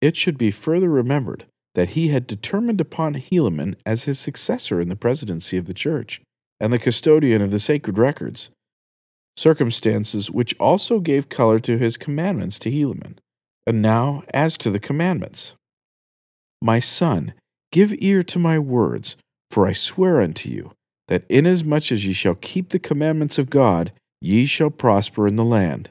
It 0.00 0.16
should 0.16 0.38
be 0.38 0.50
further 0.50 0.88
remembered 0.88 1.46
that 1.74 1.90
he 1.90 2.08
had 2.08 2.26
determined 2.26 2.80
upon 2.80 3.14
Helaman 3.14 3.74
as 3.84 4.04
his 4.04 4.18
successor 4.18 4.80
in 4.80 4.88
the 4.88 4.96
presidency 4.96 5.56
of 5.56 5.66
the 5.66 5.74
church 5.74 6.20
and 6.58 6.72
the 6.72 6.78
custodian 6.78 7.42
of 7.42 7.50
the 7.50 7.60
sacred 7.60 7.98
records, 7.98 8.50
circumstances 9.36 10.30
which 10.30 10.56
also 10.58 11.00
gave 11.00 11.28
color 11.28 11.58
to 11.58 11.76
his 11.76 11.96
commandments 11.96 12.58
to 12.60 12.70
Helaman. 12.70 13.18
And 13.66 13.82
now, 13.82 14.22
as 14.32 14.56
to 14.58 14.70
the 14.70 14.78
commandments. 14.78 15.54
My 16.62 16.80
son, 16.80 17.34
give 17.72 17.92
ear 17.98 18.22
to 18.22 18.38
my 18.38 18.58
words, 18.58 19.16
for 19.50 19.66
I 19.66 19.72
swear 19.72 20.20
unto 20.20 20.48
you, 20.48 20.70
that 21.08 21.24
inasmuch 21.28 21.92
as 21.92 22.06
ye 22.06 22.12
shall 22.12 22.34
keep 22.34 22.70
the 22.70 22.78
commandments 22.78 23.38
of 23.38 23.50
God, 23.50 23.92
ye 24.20 24.46
shall 24.46 24.70
prosper 24.70 25.26
in 25.26 25.36
the 25.36 25.44
land. 25.44 25.90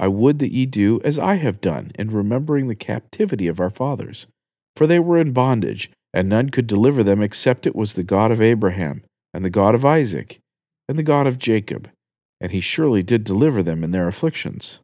I 0.00 0.08
would 0.08 0.38
that 0.38 0.52
ye 0.52 0.66
do 0.66 1.00
as 1.04 1.18
I 1.18 1.34
have 1.34 1.60
done 1.60 1.92
in 1.98 2.10
remembering 2.10 2.68
the 2.68 2.74
captivity 2.74 3.48
of 3.48 3.60
our 3.60 3.70
fathers, 3.70 4.26
for 4.76 4.86
they 4.86 4.98
were 4.98 5.18
in 5.18 5.32
bondage, 5.32 5.90
and 6.14 6.28
none 6.28 6.50
could 6.50 6.66
deliver 6.66 7.02
them 7.02 7.22
except 7.22 7.66
it 7.66 7.76
was 7.76 7.92
the 7.92 8.02
God 8.02 8.30
of 8.30 8.40
Abraham, 8.40 9.02
and 9.34 9.44
the 9.44 9.50
God 9.50 9.74
of 9.74 9.84
Isaac, 9.84 10.38
and 10.88 10.98
the 10.98 11.02
God 11.02 11.26
of 11.26 11.38
Jacob, 11.38 11.90
and 12.40 12.52
he 12.52 12.60
surely 12.60 13.02
did 13.02 13.24
deliver 13.24 13.62
them 13.62 13.84
in 13.84 13.90
their 13.90 14.08
afflictions. 14.08 14.80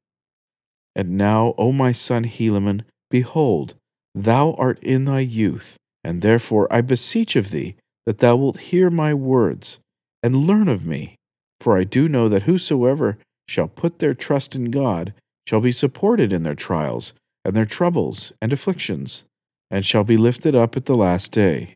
And 0.97 1.17
now, 1.17 1.55
O 1.59 1.73
my 1.73 1.93
son 1.93 2.25
Helaman, 2.25 2.83
behold, 3.11 3.75
thou 4.15 4.55
art 4.55 4.79
in 4.83 5.05
thy 5.05 5.21
youth, 5.21 5.77
and 6.03 6.23
therefore 6.23 6.69
I 6.71 6.81
beseech 6.83 7.37
of 7.37 7.51
thee 7.51 7.77
that 8.07 8.19
thou 8.19 8.37
wilt 8.37 8.59
hear 8.59 8.91
my 8.91 9.15
words, 9.15 9.79
and 10.23 10.47
learn 10.47 10.69
of 10.69 10.87
me. 10.87 11.17
For 11.61 11.79
I 11.79 11.85
do 11.85 12.09
know 12.09 12.29
that 12.29 12.43
whosoever 12.43 13.19
shall 13.49 13.69
put 13.69 13.99
their 13.99 14.15
trust 14.15 14.55
in 14.55 14.71
God 14.71 15.15
shall 15.47 15.61
be 15.61 15.73
supported 15.73 16.33
in 16.33 16.43
their 16.43 16.55
trials, 16.55 17.15
and 17.45 17.55
their 17.55 17.67
troubles 17.67 18.33
and 18.41 18.53
afflictions, 18.53 19.25
and 19.71 19.85
shall 19.85 20.05
be 20.05 20.17
lifted 20.17 20.55
up 20.55 20.77
at 20.77 20.87
the 20.87 20.95
last 20.95 21.33
day. 21.33 21.75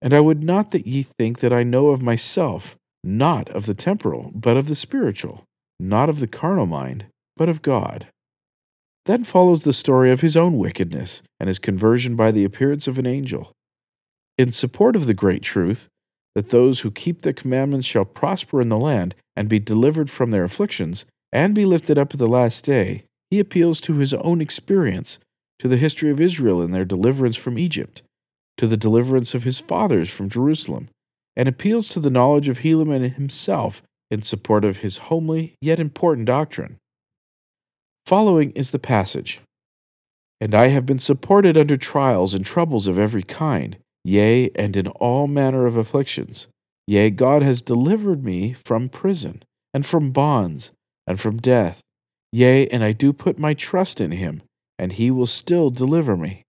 And 0.00 0.14
I 0.14 0.20
would 0.20 0.42
not 0.42 0.70
that 0.70 0.86
ye 0.86 1.02
think 1.02 1.40
that 1.40 1.52
I 1.52 1.62
know 1.62 1.88
of 1.88 2.02
myself, 2.02 2.76
not 3.04 3.50
of 3.50 3.66
the 3.66 3.74
temporal, 3.74 4.30
but 4.34 4.56
of 4.56 4.66
the 4.66 4.74
spiritual, 4.74 5.44
not 5.78 6.08
of 6.08 6.20
the 6.20 6.26
carnal 6.26 6.66
mind, 6.66 7.06
but 7.36 7.48
of 7.48 7.62
God. 7.62 8.06
Then 9.06 9.24
follows 9.24 9.62
the 9.62 9.72
story 9.72 10.10
of 10.10 10.20
his 10.20 10.36
own 10.36 10.58
wickedness 10.58 11.22
and 11.38 11.48
his 11.48 11.58
conversion 11.58 12.16
by 12.16 12.30
the 12.30 12.44
appearance 12.44 12.86
of 12.86 12.98
an 12.98 13.06
angel. 13.06 13.52
In 14.40 14.52
support 14.52 14.96
of 14.96 15.04
the 15.04 15.12
great 15.12 15.42
truth, 15.42 15.86
that 16.34 16.48
those 16.48 16.80
who 16.80 16.90
keep 16.90 17.20
the 17.20 17.34
commandments 17.34 17.86
shall 17.86 18.06
prosper 18.06 18.62
in 18.62 18.70
the 18.70 18.78
land 18.78 19.14
and 19.36 19.50
be 19.50 19.58
delivered 19.58 20.10
from 20.10 20.30
their 20.30 20.44
afflictions 20.44 21.04
and 21.30 21.54
be 21.54 21.66
lifted 21.66 21.98
up 21.98 22.14
at 22.14 22.18
the 22.18 22.26
last 22.26 22.64
day, 22.64 23.04
he 23.30 23.38
appeals 23.38 23.82
to 23.82 23.96
his 23.96 24.14
own 24.14 24.40
experience, 24.40 25.18
to 25.58 25.68
the 25.68 25.76
history 25.76 26.10
of 26.10 26.22
Israel 26.22 26.62
and 26.62 26.72
their 26.72 26.86
deliverance 26.86 27.36
from 27.36 27.58
Egypt, 27.58 28.00
to 28.56 28.66
the 28.66 28.78
deliverance 28.78 29.34
of 29.34 29.42
his 29.42 29.58
fathers 29.58 30.08
from 30.08 30.30
Jerusalem, 30.30 30.88
and 31.36 31.46
appeals 31.46 31.90
to 31.90 32.00
the 32.00 32.08
knowledge 32.08 32.48
of 32.48 32.60
Helaman 32.60 33.16
himself 33.16 33.82
in 34.10 34.22
support 34.22 34.64
of 34.64 34.78
his 34.78 34.96
homely 35.12 35.52
yet 35.60 35.78
important 35.78 36.26
doctrine. 36.26 36.78
Following 38.06 38.52
is 38.52 38.70
the 38.70 38.78
passage 38.78 39.42
And 40.40 40.54
I 40.54 40.68
have 40.68 40.86
been 40.86 40.98
supported 40.98 41.58
under 41.58 41.76
trials 41.76 42.32
and 42.32 42.42
troubles 42.42 42.88
of 42.88 42.98
every 42.98 43.22
kind, 43.22 43.76
yea, 44.04 44.50
and 44.54 44.76
in 44.76 44.86
all 44.88 45.26
manner 45.26 45.66
of 45.66 45.76
afflictions. 45.76 46.48
Yea, 46.86 47.10
God 47.10 47.42
has 47.42 47.62
delivered 47.62 48.24
me 48.24 48.52
from 48.52 48.88
prison, 48.88 49.42
and 49.72 49.84
from 49.84 50.10
bonds, 50.10 50.72
and 51.06 51.20
from 51.20 51.38
death. 51.38 51.80
Yea, 52.32 52.66
and 52.68 52.82
I 52.82 52.92
do 52.92 53.12
put 53.12 53.38
my 53.38 53.54
trust 53.54 54.00
in 54.00 54.12
him, 54.12 54.42
and 54.78 54.92
he 54.92 55.10
will 55.10 55.26
still 55.26 55.70
deliver 55.70 56.16
me. 56.16 56.42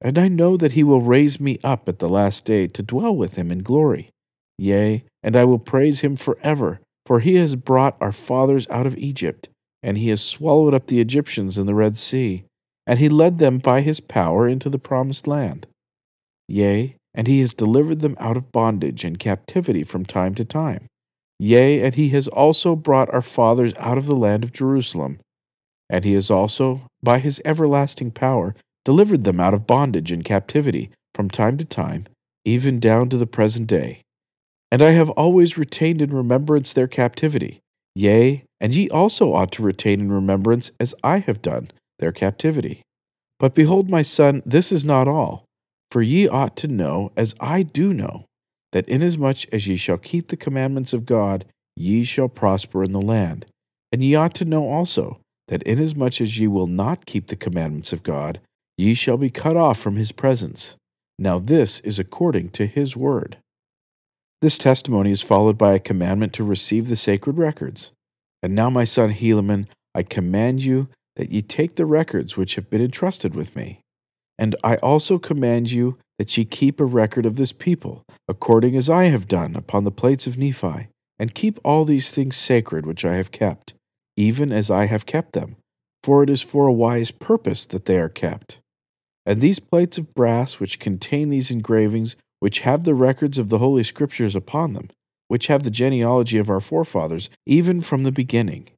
And 0.00 0.18
I 0.18 0.28
know 0.28 0.56
that 0.56 0.72
he 0.72 0.84
will 0.84 1.00
raise 1.00 1.40
me 1.40 1.58
up 1.64 1.88
at 1.88 1.98
the 1.98 2.08
last 2.08 2.44
day 2.44 2.66
to 2.68 2.82
dwell 2.82 3.16
with 3.16 3.36
him 3.36 3.50
in 3.50 3.62
glory. 3.62 4.10
Yea, 4.58 5.04
and 5.22 5.36
I 5.36 5.44
will 5.44 5.58
praise 5.58 6.00
him 6.00 6.16
forever, 6.16 6.80
for 7.06 7.20
he 7.20 7.36
has 7.36 7.56
brought 7.56 7.96
our 8.00 8.12
fathers 8.12 8.66
out 8.68 8.86
of 8.86 8.98
Egypt 8.98 9.48
and 9.86 9.98
he 9.98 10.08
has 10.08 10.20
swallowed 10.20 10.74
up 10.74 10.88
the 10.88 11.00
Egyptians 11.00 11.56
in 11.56 11.66
the 11.66 11.74
Red 11.74 11.96
Sea, 11.96 12.44
and 12.88 12.98
he 12.98 13.08
led 13.08 13.38
them 13.38 13.58
by 13.58 13.82
his 13.82 14.00
power 14.00 14.48
into 14.48 14.68
the 14.68 14.80
promised 14.80 15.28
land. 15.28 15.64
Yea, 16.48 16.96
and 17.14 17.26
he 17.26 17.40
has 17.40 17.54
delivered 17.54 18.00
them 18.00 18.16
out 18.18 18.36
of 18.36 18.52
bondage 18.52 19.04
and 19.04 19.18
captivity 19.18 19.84
from 19.84 20.04
time 20.04 20.34
to 20.34 20.44
time. 20.44 20.86
Yea, 21.38 21.82
and 21.82 21.94
he 21.94 22.10
has 22.10 22.28
also 22.28 22.76
brought 22.76 23.12
our 23.12 23.22
fathers 23.22 23.72
out 23.78 23.98
of 23.98 24.06
the 24.06 24.16
land 24.16 24.44
of 24.44 24.52
Jerusalem. 24.52 25.18
And 25.88 26.04
he 26.04 26.14
has 26.14 26.30
also, 26.30 26.82
by 27.02 27.18
his 27.18 27.40
everlasting 27.44 28.10
power, 28.10 28.54
delivered 28.84 29.24
them 29.24 29.40
out 29.40 29.54
of 29.54 29.66
bondage 29.66 30.12
and 30.12 30.24
captivity 30.24 30.90
from 31.14 31.30
time 31.30 31.56
to 31.58 31.64
time, 31.64 32.06
even 32.44 32.80
down 32.80 33.08
to 33.10 33.16
the 33.16 33.26
present 33.26 33.66
day. 33.66 34.02
And 34.70 34.82
I 34.82 34.90
have 34.90 35.10
always 35.10 35.58
retained 35.58 36.02
in 36.02 36.12
remembrance 36.12 36.72
their 36.72 36.88
captivity 36.88 37.60
Yea, 37.96 38.44
and 38.60 38.74
ye 38.74 38.90
also 38.90 39.32
ought 39.32 39.50
to 39.52 39.62
retain 39.62 40.00
in 40.00 40.12
remembrance, 40.12 40.70
as 40.78 40.94
I 41.02 41.20
have 41.20 41.40
done, 41.40 41.70
their 41.98 42.12
captivity. 42.12 42.82
But 43.38 43.54
behold, 43.54 43.88
my 43.88 44.02
son, 44.02 44.42
this 44.44 44.70
is 44.70 44.84
not 44.84 45.08
all. 45.08 45.45
For 45.90 46.02
ye 46.02 46.28
ought 46.28 46.56
to 46.58 46.68
know, 46.68 47.12
as 47.16 47.34
I 47.40 47.62
do 47.62 47.92
know, 47.92 48.24
that 48.72 48.88
inasmuch 48.88 49.46
as 49.52 49.66
ye 49.66 49.76
shall 49.76 49.98
keep 49.98 50.28
the 50.28 50.36
commandments 50.36 50.92
of 50.92 51.06
God, 51.06 51.44
ye 51.76 52.04
shall 52.04 52.28
prosper 52.28 52.82
in 52.82 52.92
the 52.92 53.00
land. 53.00 53.46
And 53.92 54.02
ye 54.02 54.14
ought 54.14 54.34
to 54.34 54.44
know 54.44 54.68
also, 54.68 55.20
that 55.48 55.62
inasmuch 55.62 56.20
as 56.20 56.38
ye 56.38 56.46
will 56.46 56.66
not 56.66 57.06
keep 57.06 57.28
the 57.28 57.36
commandments 57.36 57.92
of 57.92 58.02
God, 58.02 58.40
ye 58.76 58.94
shall 58.94 59.16
be 59.16 59.30
cut 59.30 59.56
off 59.56 59.78
from 59.78 59.96
his 59.96 60.12
presence. 60.12 60.76
Now 61.18 61.38
this 61.38 61.80
is 61.80 61.98
according 61.98 62.50
to 62.50 62.66
his 62.66 62.96
word. 62.96 63.38
This 64.42 64.58
testimony 64.58 65.12
is 65.12 65.22
followed 65.22 65.56
by 65.56 65.72
a 65.72 65.78
commandment 65.78 66.32
to 66.34 66.44
receive 66.44 66.88
the 66.88 66.96
sacred 66.96 67.38
records. 67.38 67.92
And 68.42 68.54
now, 68.54 68.68
my 68.68 68.84
son 68.84 69.12
Helaman, 69.14 69.66
I 69.94 70.02
command 70.02 70.62
you 70.62 70.88
that 71.16 71.30
ye 71.30 71.40
take 71.40 71.76
the 71.76 71.86
records 71.86 72.36
which 72.36 72.56
have 72.56 72.68
been 72.68 72.82
entrusted 72.82 73.34
with 73.34 73.56
me. 73.56 73.80
And 74.38 74.54
I 74.62 74.76
also 74.76 75.18
command 75.18 75.70
you 75.70 75.98
that 76.18 76.36
ye 76.36 76.44
keep 76.44 76.80
a 76.80 76.84
record 76.84 77.26
of 77.26 77.36
this 77.36 77.52
people, 77.52 78.04
according 78.28 78.76
as 78.76 78.90
I 78.90 79.04
have 79.04 79.28
done 79.28 79.56
upon 79.56 79.84
the 79.84 79.90
plates 79.90 80.26
of 80.26 80.38
Nephi, 80.38 80.88
and 81.18 81.34
keep 81.34 81.58
all 81.64 81.84
these 81.84 82.10
things 82.10 82.36
sacred 82.36 82.86
which 82.86 83.04
I 83.04 83.14
have 83.16 83.30
kept, 83.30 83.74
even 84.16 84.52
as 84.52 84.70
I 84.70 84.86
have 84.86 85.06
kept 85.06 85.32
them, 85.32 85.56
for 86.02 86.22
it 86.22 86.30
is 86.30 86.42
for 86.42 86.66
a 86.66 86.72
wise 86.72 87.10
purpose 87.10 87.64
that 87.66 87.86
they 87.86 87.98
are 87.98 88.08
kept. 88.08 88.60
And 89.24 89.40
these 89.40 89.58
plates 89.58 89.98
of 89.98 90.14
brass 90.14 90.60
which 90.60 90.78
contain 90.78 91.30
these 91.30 91.50
engravings 91.50 92.16
which 92.38 92.60
have 92.60 92.84
the 92.84 92.94
records 92.94 93.38
of 93.38 93.48
the 93.48 93.58
Holy 93.58 93.82
Scriptures 93.82 94.34
upon 94.34 94.74
them, 94.74 94.88
which 95.28 95.48
have 95.48 95.62
the 95.62 95.70
genealogy 95.70 96.38
of 96.38 96.50
our 96.50 96.60
forefathers, 96.60 97.30
even 97.46 97.80
from 97.80 98.04
the 98.04 98.12
beginning. 98.12 98.68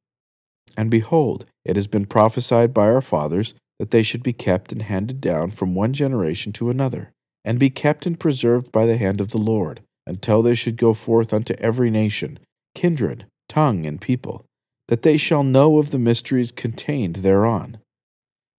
And 0.76 0.90
behold, 0.90 1.44
it 1.64 1.76
has 1.76 1.86
been 1.86 2.06
prophesied 2.06 2.72
by 2.72 2.86
our 2.86 3.02
fathers 3.02 3.54
that 3.78 3.90
they 3.90 4.02
should 4.02 4.22
be 4.22 4.32
kept 4.32 4.72
and 4.72 4.82
handed 4.82 5.20
down 5.20 5.50
from 5.50 5.74
one 5.74 5.92
generation 5.92 6.52
to 6.52 6.70
another, 6.70 7.12
and 7.44 7.58
be 7.58 7.70
kept 7.70 8.06
and 8.06 8.18
preserved 8.18 8.72
by 8.72 8.86
the 8.86 8.96
hand 8.96 9.20
of 9.20 9.30
the 9.30 9.38
Lord, 9.38 9.82
until 10.06 10.42
they 10.42 10.54
should 10.54 10.76
go 10.76 10.94
forth 10.94 11.32
unto 11.32 11.54
every 11.54 11.90
nation, 11.90 12.38
kindred, 12.74 13.26
tongue, 13.48 13.86
and 13.86 14.00
people, 14.00 14.44
that 14.88 15.02
they 15.02 15.16
shall 15.16 15.42
know 15.42 15.78
of 15.78 15.90
the 15.90 15.98
mysteries 15.98 16.50
contained 16.50 17.16
thereon. 17.16 17.78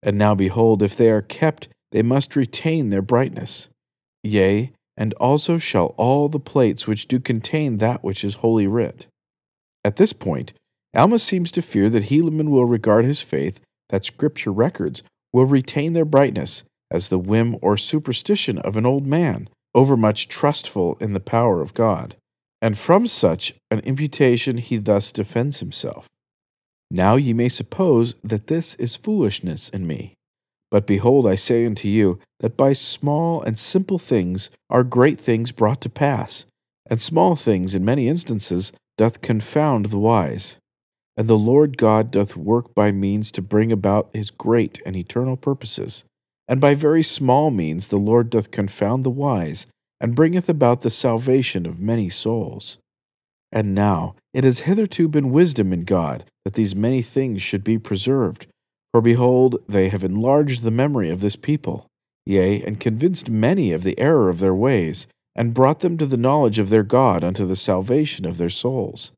And 0.04 0.18
now 0.18 0.36
behold, 0.36 0.82
if 0.82 0.96
they 0.96 1.10
are 1.10 1.22
kept, 1.22 1.68
they 1.92 2.04
must 2.04 2.36
retain 2.36 2.90
their 2.90 3.02
brightness. 3.02 3.70
Yea, 4.24 4.72
and 4.96 5.14
also 5.16 5.58
shall 5.58 5.96
all 5.98 6.30
the 6.30 6.40
plates 6.40 6.86
which 6.86 7.08
do 7.08 7.20
contain 7.20 7.78
that 7.78 8.04
which 8.04 8.24
is 8.24 8.36
holy 8.36 8.68
writ. 8.68 9.08
At 9.84 9.96
this 9.96 10.14
point, 10.14 10.54
Alma 10.96 11.20
seems 11.20 11.52
to 11.54 11.62
fear 11.62 11.90
that 11.90 12.06
Helaman 12.06 12.50
will 12.50 12.66
regard 12.66 13.06
his 13.06 13.22
faith 13.22 13.60
that 13.90 14.06
Scripture 14.06 14.52
records 14.52 15.04
will 15.34 15.46
retain 15.46 15.94
their 15.94 16.06
brightness 16.06 16.64
as 16.92 17.10
the 17.10 17.20
whim 17.20 17.58
or 17.62 17.78
superstition 17.78 18.58
of 18.60 18.76
an 18.76 18.86
old 18.86 19.06
man, 19.06 19.48
overmuch 19.76 20.28
trustful 20.28 20.98
in 21.00 21.14
the 21.14 21.20
power 21.20 21.62
of 21.62 21.74
God. 21.74 22.16
And 22.62 22.78
from 22.78 23.08
such 23.08 23.54
an 23.72 23.80
imputation 23.80 24.58
he 24.58 24.78
thus 24.78 25.12
defends 25.12 25.60
himself. 25.60 26.08
Now 26.92 27.16
ye 27.16 27.34
may 27.34 27.50
suppose 27.50 28.16
that 28.24 28.48
this 28.48 28.74
is 28.76 28.96
foolishness 28.96 29.70
in 29.70 29.86
me. 29.86 30.14
But 30.72 30.88
behold, 30.88 31.28
I 31.28 31.36
say 31.36 31.66
unto 31.66 31.88
you, 31.88 32.20
that 32.42 32.58
by 32.58 32.74
small 32.74 33.42
and 33.42 33.58
simple 33.58 34.00
things 34.00 34.50
are 34.70 34.84
great 34.84 35.20
things 35.20 35.52
brought 35.52 35.82
to 35.82 35.90
pass, 35.90 36.46
and 36.90 37.02
small 37.02 37.36
things 37.36 37.76
in 37.76 37.86
many 37.86 38.08
instances 38.08 38.72
doth 38.98 39.22
confound 39.22 39.88
the 39.88 39.98
wise. 39.98 40.58
And 41.20 41.28
the 41.28 41.38
Lord 41.38 41.78
God 41.78 42.12
doth 42.12 42.38
work 42.38 42.74
by 42.74 42.94
means 42.94 43.30
to 43.34 43.42
bring 43.42 43.74
about 43.74 44.10
his 44.14 44.32
great 44.32 44.82
and 44.86 44.96
eternal 44.96 45.36
purposes. 45.36 46.06
And 46.48 46.62
by 46.62 46.76
very 46.76 47.04
small 47.04 47.52
means 47.52 47.88
the 47.88 47.98
Lord 47.98 48.30
doth 48.30 48.52
confound 48.52 49.04
the 49.04 49.10
wise, 49.10 49.68
and 50.00 50.16
bringeth 50.16 50.48
about 50.48 50.80
the 50.80 50.90
salvation 50.90 51.66
of 51.66 51.78
many 51.78 52.08
souls. 52.08 52.78
And 53.52 53.76
now 53.76 54.16
it 54.34 54.46
has 54.46 54.60
hitherto 54.60 55.10
been 55.10 55.32
wisdom 55.32 55.74
in 55.74 55.84
God 55.84 56.24
that 56.46 56.54
these 56.54 56.74
many 56.74 57.02
things 57.02 57.42
should 57.42 57.66
be 57.66 57.78
preserved. 57.78 58.48
For 58.94 59.02
behold, 59.02 59.58
they 59.68 59.90
have 59.90 60.06
enlarged 60.06 60.64
the 60.64 60.72
memory 60.72 61.10
of 61.10 61.20
this 61.20 61.36
people, 61.36 61.86
yea, 62.26 62.64
and 62.64 62.80
convinced 62.80 63.30
many 63.30 63.74
of 63.74 63.84
the 63.84 64.00
error 64.00 64.30
of 64.30 64.40
their 64.40 64.56
ways, 64.56 65.06
and 65.36 65.54
brought 65.54 65.82
them 65.82 65.98
to 65.98 66.06
the 66.06 66.16
knowledge 66.16 66.60
of 66.60 66.70
their 66.70 66.84
God 66.84 67.26
unto 67.26 67.46
the 67.46 67.58
salvation 67.58 68.26
of 68.26 68.38
their 68.38 68.50
souls. 68.50 69.12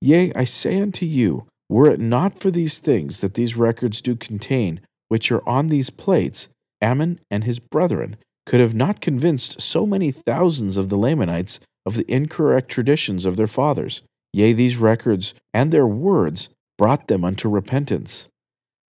Yea, 0.00 0.32
I 0.34 0.44
say 0.44 0.80
unto 0.80 1.04
you, 1.04 1.46
were 1.68 1.90
it 1.90 2.00
not 2.00 2.40
for 2.40 2.50
these 2.50 2.78
things 2.78 3.20
that 3.20 3.34
these 3.34 3.56
records 3.56 4.00
do 4.00 4.16
contain, 4.16 4.80
which 5.08 5.30
are 5.30 5.46
on 5.48 5.68
these 5.68 5.90
plates, 5.90 6.48
Ammon 6.80 7.20
and 7.30 7.44
his 7.44 7.58
brethren 7.58 8.16
could 8.46 8.60
have 8.60 8.74
not 8.74 9.00
convinced 9.00 9.60
so 9.60 9.86
many 9.86 10.10
thousands 10.10 10.76
of 10.76 10.88
the 10.88 10.96
Lamanites 10.96 11.60
of 11.84 11.94
the 11.94 12.10
incorrect 12.10 12.70
traditions 12.70 13.24
of 13.24 13.36
their 13.36 13.46
fathers. 13.46 14.02
Yea, 14.32 14.52
these 14.52 14.76
records 14.76 15.34
and 15.52 15.70
their 15.70 15.86
words 15.86 16.48
brought 16.78 17.08
them 17.08 17.24
unto 17.24 17.48
repentance. 17.48 18.28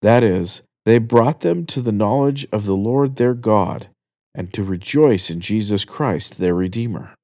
That 0.02 0.22
is, 0.22 0.62
they 0.84 0.98
brought 0.98 1.40
them 1.40 1.66
to 1.66 1.80
the 1.80 1.92
knowledge 1.92 2.46
of 2.52 2.64
the 2.64 2.76
Lord 2.76 3.16
their 3.16 3.34
God, 3.34 3.88
and 4.34 4.52
to 4.52 4.62
rejoice 4.62 5.30
in 5.30 5.40
Jesus 5.40 5.84
Christ 5.84 6.38
their 6.38 6.54
Redeemer. 6.54 7.14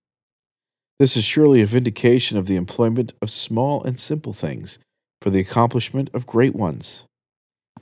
This 0.98 1.16
is 1.16 1.24
surely 1.24 1.60
a 1.60 1.66
vindication 1.66 2.38
of 2.38 2.46
the 2.46 2.56
employment 2.56 3.14
of 3.20 3.30
small 3.30 3.82
and 3.82 3.98
simple 3.98 4.32
things 4.32 4.78
for 5.20 5.30
the 5.30 5.40
accomplishment 5.40 6.08
of 6.14 6.26
great 6.26 6.54
ones. 6.54 7.04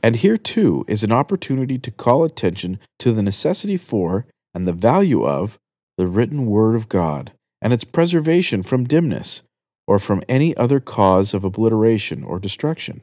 And 0.03 0.17
here, 0.17 0.39
too, 0.39 0.85
is 0.89 1.05
an 1.05 1.13
opportunity 1.13 1.79
to 1.79 1.91
call 1.91 2.25
attention 2.25 2.81
to 2.99 3.13
the 3.13 3.23
necessity 3.23 3.77
for 3.77 4.27
and 4.55 4.67
the 4.67 4.73
value 4.73 5.25
of 5.25 5.59
the 5.99 6.07
written 6.07 6.47
Word 6.47 6.75
of 6.75 6.89
God 6.89 7.33
and 7.61 7.73
its 7.73 7.85
preservation 7.85 8.63
from 8.63 8.85
dimness 8.85 9.43
or 9.87 9.99
from 9.99 10.23
any 10.29 10.57
other 10.57 10.81
cause 10.81 11.35
of 11.35 11.45
obliteration 11.45 12.25
or 12.25 12.39
destruction. 12.39 13.03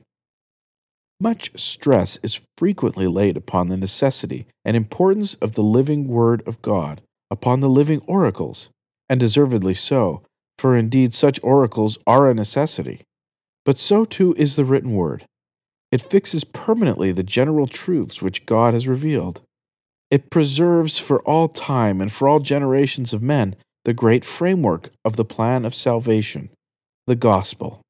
Much 1.21 1.51
stress 1.59 2.17
is 2.23 2.41
frequently 2.57 3.05
laid 3.05 3.37
upon 3.37 3.67
the 3.67 3.77
necessity 3.77 4.47
and 4.65 4.75
importance 4.75 5.35
of 5.35 5.53
the 5.53 5.61
living 5.61 6.07
Word 6.07 6.41
of 6.47 6.61
God, 6.61 7.01
upon 7.29 7.59
the 7.59 7.69
living 7.69 8.01
oracles, 8.07 8.69
and 9.09 9.19
deservedly 9.19 9.73
so, 9.73 10.21
for 10.57 10.75
indeed 10.77 11.13
such 11.13 11.39
oracles 11.41 11.97
are 12.05 12.29
a 12.29 12.33
necessity. 12.33 13.01
But 13.65 13.77
so 13.77 14.05
too 14.05 14.35
is 14.37 14.55
the 14.55 14.65
written 14.65 14.93
Word. 14.93 15.25
It 15.91 16.01
fixes 16.01 16.43
permanently 16.43 17.11
the 17.11 17.23
general 17.23 17.67
truths 17.67 18.21
which 18.21 18.45
God 18.45 18.73
has 18.73 18.87
revealed. 18.87 19.41
It 20.11 20.29
preserves 20.29 20.97
for 20.97 21.21
all 21.21 21.47
time 21.47 22.01
and 22.01 22.11
for 22.11 22.27
all 22.27 22.39
generations 22.39 23.13
of 23.13 23.21
men 23.21 23.55
the 23.85 23.93
great 23.93 24.25
framework 24.25 24.91
of 25.05 25.15
the 25.15 25.25
plan 25.25 25.65
of 25.65 25.73
salvation, 25.73 26.49
the 27.07 27.15
gospel. 27.15 27.81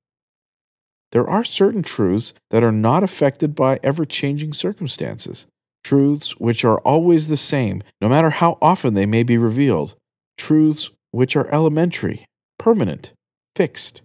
There 1.11 1.27
are 1.27 1.43
certain 1.43 1.81
truths 1.81 2.33
that 2.51 2.63
are 2.63 2.71
not 2.71 3.03
affected 3.03 3.55
by 3.55 3.79
ever 3.83 4.05
changing 4.05 4.53
circumstances, 4.53 5.47
truths 5.83 6.37
which 6.37 6.63
are 6.63 6.79
always 6.79 7.27
the 7.27 7.37
same, 7.37 7.81
no 7.99 8.07
matter 8.07 8.29
how 8.29 8.57
often 8.61 8.93
they 8.93 9.07
may 9.07 9.23
be 9.23 9.37
revealed, 9.37 9.95
truths 10.37 10.91
which 11.11 11.35
are 11.35 11.47
elementary, 11.53 12.25
permanent, 12.57 13.13
fixed, 13.55 14.01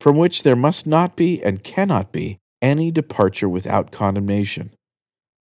from 0.00 0.16
which 0.16 0.42
there 0.42 0.56
must 0.56 0.86
not 0.86 1.16
be 1.16 1.42
and 1.42 1.64
cannot 1.64 2.12
be 2.12 2.38
any 2.60 2.90
departure 2.90 3.48
without 3.48 3.92
condemnation. 3.92 4.70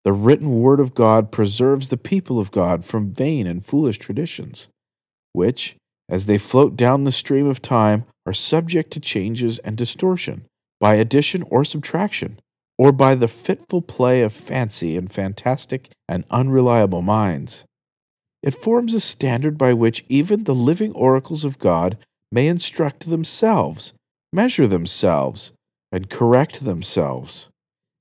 The 0.05 0.13
written 0.13 0.61
word 0.61 0.81
of 0.81 0.95
God 0.95 1.31
preserves 1.31 1.89
the 1.89 1.97
people 1.97 2.39
of 2.39 2.51
God 2.51 2.85
from 2.85 3.13
vain 3.13 3.47
and 3.47 3.65
foolish 3.65 3.99
traditions, 3.99 4.69
which, 5.33 5.77
as 6.09 6.27
they 6.27 6.39
float 6.39 6.77
down 6.77 7.05
the 7.05 7.13
stream 7.13 7.47
of 7.47 7.61
time, 7.61 8.05
are 8.27 8.33
subject 8.33 8.91
to 8.93 9.01
changes 9.01 9.59
and 9.61 9.77
distortion 9.77 10.47
by 10.81 10.95
addition 10.95 11.43
or 11.51 11.65
subtraction, 11.65 12.41
or 12.79 12.93
by 12.93 13.15
the 13.15 13.29
fitful 13.29 13.83
play 13.83 14.23
of 14.23 14.33
fancy 14.33 14.97
and 14.97 15.13
fantastic 15.13 15.91
and 16.09 16.25
unreliable 16.31 17.03
minds. 17.03 17.65
It 18.43 18.55
forms 18.55 18.95
a 18.95 19.01
standard 19.01 19.59
by 19.59 19.75
which 19.75 20.05
even 20.09 20.45
the 20.45 20.55
living 20.55 20.93
oracles 20.93 21.45
of 21.45 21.59
God 21.59 21.99
may 22.33 22.47
instruct 22.47 23.09
themselves, 23.09 23.93
measure 24.33 24.67
themselves, 24.67 25.53
and 25.93 26.09
correct 26.09 26.65
themselves. 26.65 27.49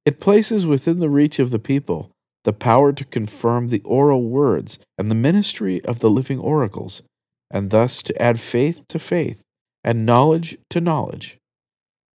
It 0.05 0.19
places 0.19 0.65
within 0.65 0.99
the 0.99 1.09
reach 1.09 1.39
of 1.39 1.51
the 1.51 1.59
people 1.59 2.11
the 2.45 2.53
power 2.53 2.93
to 2.93 3.03
confirm 3.03 3.67
the 3.67 3.81
oral 3.81 4.23
words 4.23 4.79
and 4.97 5.11
the 5.11 5.15
ministry 5.15 5.83
of 5.83 5.99
the 5.99 6.09
living 6.09 6.39
oracles, 6.39 7.03
and 7.51 7.69
thus 7.69 8.01
to 8.03 8.21
add 8.21 8.39
faith 8.39 8.81
to 8.87 8.97
faith 8.97 9.41
and 9.83 10.05
knowledge 10.05 10.57
to 10.69 10.79
knowledge. 10.79 11.37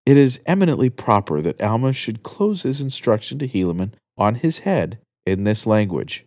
It 0.06 0.16
is 0.16 0.40
eminently 0.46 0.90
proper 0.90 1.40
that 1.42 1.60
Alma 1.60 1.92
should 1.92 2.22
close 2.22 2.62
his 2.62 2.80
instruction 2.80 3.38
to 3.38 3.48
Helaman 3.48 3.92
on 4.16 4.36
his 4.36 4.60
head 4.60 4.98
in 5.26 5.44
this 5.44 5.66
language. 5.66 6.24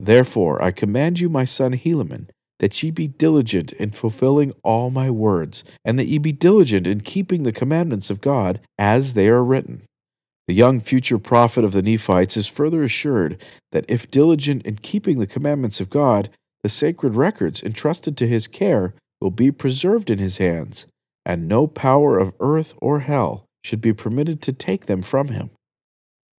Therefore 0.00 0.62
I 0.62 0.70
command 0.70 1.20
you, 1.20 1.28
my 1.28 1.44
son 1.44 1.72
Helaman, 1.72 2.28
that 2.58 2.82
ye 2.82 2.90
be 2.90 3.08
diligent 3.08 3.72
in 3.72 3.90
fulfilling 3.90 4.52
all 4.62 4.90
my 4.90 5.10
words, 5.10 5.64
and 5.84 5.98
that 5.98 6.06
ye 6.06 6.18
be 6.18 6.32
diligent 6.32 6.86
in 6.86 7.00
keeping 7.00 7.42
the 7.42 7.52
commandments 7.52 8.10
of 8.10 8.20
God 8.20 8.60
as 8.78 9.14
they 9.14 9.28
are 9.28 9.44
written. 9.44 9.82
The 10.46 10.54
young 10.54 10.80
future 10.80 11.18
prophet 11.18 11.62
of 11.62 11.72
the 11.72 11.82
Nephites 11.82 12.36
is 12.36 12.46
further 12.46 12.82
assured 12.82 13.40
that 13.72 13.84
if 13.86 14.10
diligent 14.10 14.64
in 14.64 14.76
keeping 14.76 15.18
the 15.18 15.26
commandments 15.26 15.80
of 15.80 15.90
God, 15.90 16.30
the 16.62 16.68
sacred 16.68 17.14
records 17.14 17.62
entrusted 17.62 18.16
to 18.16 18.26
his 18.26 18.48
care 18.48 18.94
will 19.20 19.30
be 19.30 19.50
preserved 19.50 20.10
in 20.10 20.18
his 20.18 20.38
hands, 20.38 20.86
and 21.24 21.46
no 21.46 21.66
power 21.66 22.18
of 22.18 22.32
earth 22.40 22.74
or 22.78 23.00
hell 23.00 23.44
should 23.62 23.80
be 23.80 23.92
permitted 23.92 24.40
to 24.42 24.52
take 24.52 24.86
them 24.86 25.02
from 25.02 25.28
him. 25.28 25.50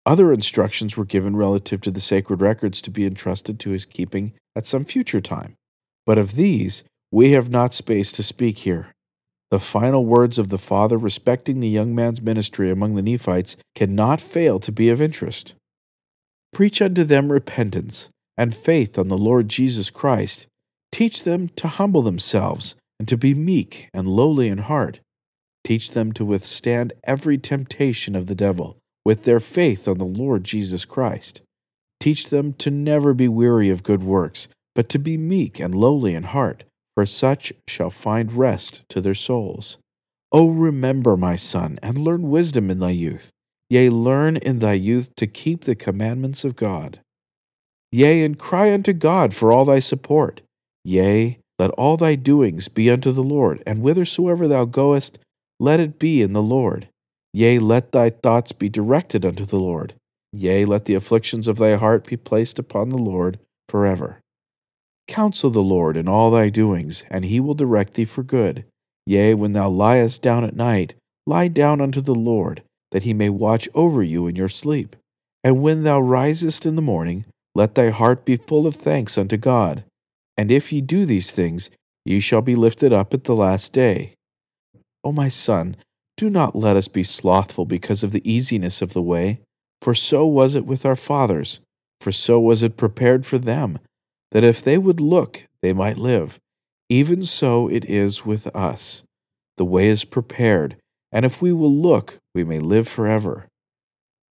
Other 0.10 0.34
instructions 0.34 0.98
were 0.98 1.06
given 1.06 1.36
relative 1.36 1.82
to 1.82 1.91
the 1.91 2.02
sacred 2.02 2.41
records 2.41 2.82
to 2.82 2.89
be 2.89 3.06
entrusted 3.06 3.60
to 3.60 3.69
his 3.69 3.86
keeping 3.86 4.34
at 4.56 4.65
some 4.65 4.84
future 4.84 5.22
time, 5.22 5.54
but 6.04 6.17
of 6.17 6.34
these 6.34 6.84
we 7.12 7.34
have 7.34 7.52
not 7.52 7.76
space 7.76 8.12
to 8.13 8.24
speak 8.24 8.58
here. 8.58 8.91
The 9.52 9.60
final 9.60 10.04
words 10.04 10.39
of 10.39 10.50
the 10.50 10.58
Father 10.58 10.98
respecting 10.98 11.60
the 11.60 11.67
young 11.67 11.93
man's 11.93 12.24
ministry 12.24 12.72
among 12.72 12.95
the 12.95 13.04
Nephites 13.04 13.56
cannot 13.76 14.19
fail 14.19 14.60
to 14.62 14.72
be 14.72 14.89
of 14.89 15.00
interest. 15.00 15.54
Preach 16.52 16.82
unto 16.82 17.04
them 17.04 17.32
repentance 17.32 18.10
and 18.36 18.56
faith 18.56 18.98
on 18.98 19.10
the 19.10 19.17
Lord 19.17 19.48
Jesus 19.48 19.91
Christ. 19.91 20.48
Teach 20.91 21.22
them 21.22 21.50
to 21.50 21.67
humble 21.67 22.02
themselves 22.02 22.74
and 22.98 23.08
to 23.08 23.15
be 23.15 23.36
meek 23.36 23.89
and 23.93 24.08
lowly 24.08 24.48
in 24.48 24.58
heart. 24.58 25.02
Teach 25.63 25.91
them 25.91 26.13
to 26.13 26.26
withstand 26.26 26.93
every 27.04 27.38
temptation 27.38 28.15
of 28.15 28.26
the 28.26 28.34
devil 28.34 28.79
with 29.10 29.24
their 29.24 29.39
faith 29.39 29.88
on 29.88 29.98
the 29.98 30.06
Lord 30.06 30.43
Jesus 30.43 30.86
Christ. 30.86 31.41
Teach 32.00 32.28
them 32.28 32.54
to 32.60 32.69
never 32.69 33.15
be 33.15 33.28
weary 33.28 33.72
of 33.72 33.82
good 33.82 34.04
works, 34.04 34.48
but 34.76 34.88
to 34.89 35.00
be 35.00 35.17
meek 35.17 35.60
and 35.60 35.74
lowly 35.74 36.13
in 36.13 36.22
heart, 36.22 36.63
for 36.93 37.08
such 37.08 37.52
shall 37.67 37.89
find 37.89 38.32
rest 38.34 38.84
to 38.89 39.02
their 39.02 39.15
souls. 39.15 39.80
O 40.32 40.50
remember, 40.50 41.17
my 41.17 41.36
son, 41.36 41.80
and 41.82 41.98
learn 41.98 42.30
wisdom 42.30 42.69
in 42.69 42.78
thy 42.78 42.91
youth. 42.91 43.32
Yea, 43.67 43.89
learn 43.89 44.38
in 44.38 44.60
thy 44.60 44.74
youth 44.74 45.10
to 45.15 45.26
keep 45.26 45.63
the 45.63 45.74
commandments 45.74 46.43
of 46.43 46.56
God. 46.56 47.00
Yea, 47.91 48.24
and 48.24 48.38
cry 48.38 48.72
unto 48.72 48.93
God 48.93 49.34
for 49.34 49.52
all 49.52 49.65
thy 49.65 49.80
support. 49.80 50.41
Yea, 50.84 51.39
let 51.58 51.72
all 51.72 51.98
thy 51.98 52.13
doings 52.13 52.67
be 52.67 52.91
unto 52.91 53.12
the 53.12 53.24
Lord, 53.24 53.63
and 53.65 53.80
whithersoever 53.80 54.48
thou 54.48 54.65
goest, 54.65 55.17
let 55.60 55.80
it 55.80 55.98
be 55.98 56.22
in 56.22 56.34
the 56.34 56.43
Lord. 56.43 56.89
Yea, 57.39 57.58
let 57.58 57.93
thy 57.93 58.10
thoughts 58.10 58.52
be 58.52 58.67
directed 58.67 59.25
unto 59.25 59.45
the 59.45 59.56
Lord. 59.56 59.93
Yea, 60.34 60.65
let 60.65 60.84
the 60.84 60.93
afflictions 60.93 61.47
of 61.47 61.56
thy 61.56 61.78
heart 61.78 62.06
be 62.06 62.17
placed 62.17 62.60
upon 62.60 62.89
the 62.89 62.97
Lord 62.97 63.39
forever. 63.69 64.19
Counsel 65.08 65.49
the 65.49 65.63
Lord 65.63 65.95
in 65.95 66.10
all 66.10 66.32
thy 66.32 66.49
doings, 66.49 67.06
and 67.10 67.23
he 67.23 67.39
will 67.39 67.54
direct 67.54 67.93
thee 67.93 68.04
for 68.04 68.23
good. 68.23 68.65
Yea, 69.06 69.36
when 69.36 69.54
thou 69.54 69.69
liest 69.69 70.21
down 70.21 70.43
at 70.43 70.54
night, 70.54 70.95
lie 71.25 71.47
down 71.47 71.80
unto 71.80 72.02
the 72.02 72.13
Lord, 72.13 72.62
that 72.91 73.04
he 73.04 73.13
may 73.13 73.30
watch 73.30 73.69
over 73.73 74.04
you 74.04 74.28
in 74.28 74.36
your 74.36 74.49
sleep. 74.49 74.97
And 75.41 75.62
when 75.62 75.84
thou 75.84 76.02
risest 76.02 76.65
in 76.65 76.75
the 76.75 76.82
morning, 76.82 77.25
let 77.56 77.75
thy 77.75 77.89
heart 77.89 78.25
be 78.25 78.36
full 78.36 78.67
of 78.67 78.75
thanks 78.75 79.17
unto 79.17 79.38
God. 79.38 79.86
And 80.36 80.52
if 80.52 80.73
ye 80.73 80.82
do 80.82 81.06
these 81.06 81.32
things, 81.32 81.69
ye 82.04 82.19
shall 82.19 82.41
be 82.41 82.56
lifted 82.56 82.91
up 82.91 83.13
at 83.13 83.23
the 83.23 83.34
last 83.34 83.71
day. 83.71 84.15
O 85.06 85.13
my 85.13 85.30
son, 85.30 85.78
do 86.19 86.29
not 86.29 86.53
let 86.53 86.75
us 86.75 86.89
be 86.89 87.01
slothful 87.01 87.63
because 87.63 88.03
of 88.03 88.12
the 88.12 88.29
easiness 88.29 88.82
of 88.82 88.91
the 88.91 89.01
way, 89.01 89.39
for 89.82 89.95
so 89.95 90.25
was 90.25 90.53
it 90.53 90.65
with 90.65 90.86
our 90.86 90.97
fathers, 90.97 91.62
for 92.01 92.12
so 92.12 92.38
was 92.41 92.62
it 92.62 92.75
prepared 92.75 93.25
for 93.25 93.38
them, 93.38 93.79
that 94.32 94.43
if 94.43 94.62
they 94.62 94.77
would 94.77 94.99
look, 94.99 95.45
they 95.62 95.71
might 95.71 95.97
live. 95.97 96.38
Even 96.89 97.23
so 97.23 97.69
it 97.69 97.86
is 97.86 98.25
with 98.25 98.53
us. 98.53 99.03
The 99.55 99.63
way 99.63 99.88
is 99.88 100.03
prepared, 100.03 100.75
and 101.10 101.25
if 101.25 101.41
we 101.41 101.53
will 101.53 101.73
look, 101.73 102.17
we 102.36 102.43
may 102.43 102.60
live 102.60 102.89
forever. 102.89 103.47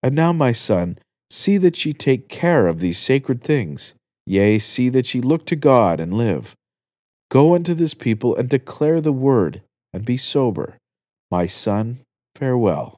And 0.02 0.14
now, 0.14 0.34
my 0.34 0.52
son, 0.52 0.98
see 1.30 1.56
that 1.56 1.86
ye 1.86 1.94
take 1.94 2.28
care 2.28 2.66
of 2.66 2.80
these 2.80 2.98
sacred 2.98 3.42
things. 3.42 3.94
Yea, 4.26 4.58
see 4.58 4.90
that 4.90 5.14
ye 5.14 5.22
look 5.22 5.46
to 5.46 5.56
God 5.56 6.00
and 6.00 6.12
live. 6.12 6.54
Go 7.30 7.54
unto 7.54 7.72
this 7.72 7.94
people 7.94 8.36
and 8.36 8.46
declare 8.46 9.00
the 9.00 9.12
word, 9.12 9.62
and 9.94 10.04
be 10.04 10.18
sober. 10.18 10.76
My 11.30 11.46
son, 11.46 12.00
farewell. 12.34 12.96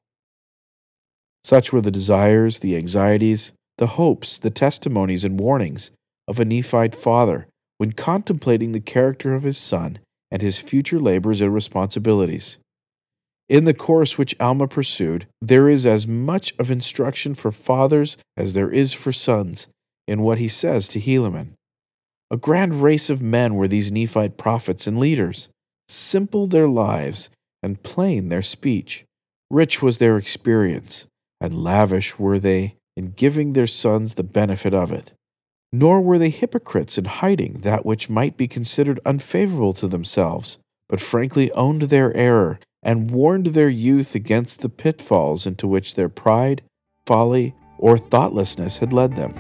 Such 1.43 1.73
were 1.73 1.81
the 1.81 1.91
desires, 1.91 2.59
the 2.59 2.77
anxieties, 2.77 3.53
the 3.79 3.89
hopes, 3.89 4.39
the 4.39 4.51
testimonies, 4.51 5.25
and 5.25 5.41
warnings 5.41 5.91
of 6.29 6.39
a 6.39 6.45
Nephite 6.45 6.95
father 6.95 7.49
when 7.79 7.93
contemplating 7.93 8.73
the 8.73 8.81
character 8.81 9.35
of 9.35 9.43
his 9.43 9.59
son 9.59 9.99
and 10.31 10.43
his 10.43 10.59
future 10.59 11.01
labors 11.01 11.41
and 11.41 11.53
responsibilities. 11.53 12.59
In 13.49 13.65
the 13.65 13.75
course 13.75 14.17
which 14.17 14.37
Alma 14.39 14.69
pursued, 14.69 15.27
there 15.41 15.69
is 15.69 15.85
as 15.85 16.07
much 16.07 16.55
of 16.59 16.71
instruction 16.71 17.35
for 17.35 17.51
fathers 17.51 18.17
as 18.37 18.53
there 18.53 18.71
is 18.71 18.93
for 18.93 19.11
sons 19.13 19.67
in 20.07 20.23
what 20.23 20.39
he 20.39 20.47
says 20.47 20.87
to 20.89 21.01
Helaman. 21.01 21.55
A 22.31 22.37
grand 22.37 22.83
race 22.83 23.11
of 23.11 23.21
men 23.21 23.57
were 23.57 23.67
these 23.67 23.91
Nephite 23.91 24.37
prophets 24.37 24.87
and 24.87 25.01
leaders, 25.01 25.49
simple 25.89 26.47
their 26.47 26.69
lives 26.69 27.29
and 27.63 27.83
plain 27.83 28.29
their 28.29 28.43
speech. 28.43 29.05
Rich 29.51 29.83
was 29.83 29.99
their 29.99 30.17
experience, 30.17 31.07
and 31.41 31.63
lavish 31.63 32.19
were 32.19 32.39
they 32.39 32.77
in 32.97 33.13
giving 33.13 33.53
their 33.53 33.67
sons 33.67 34.15
the 34.15 34.23
benefit 34.23 34.75
of 34.75 34.93
it. 34.93 35.13
Nor 35.73 36.01
were 36.01 36.19
they 36.19 36.31
hypocrites 36.31 36.99
in 36.99 37.05
hiding 37.05 37.61
that 37.61 37.87
which 37.87 38.11
might 38.11 38.37
be 38.37 38.49
considered 38.49 39.01
unfavorable 39.07 39.73
to 39.75 39.89
themselves, 39.89 40.59
but 40.89 41.01
frankly 41.01 41.53
owned 41.53 41.83
their 41.83 42.17
error 42.17 42.59
and 42.83 43.11
warned 43.11 43.47
their 43.49 43.69
youth 43.69 44.15
against 44.15 44.61
the 44.61 44.69
pitfalls 44.69 45.47
into 45.47 45.69
which 45.69 45.95
their 45.95 46.09
pride, 46.09 46.63
folly, 47.07 47.55
or 47.79 47.99
thoughtlessness 47.99 48.79
had 48.79 48.93
led 48.93 49.17
them. 49.17 49.33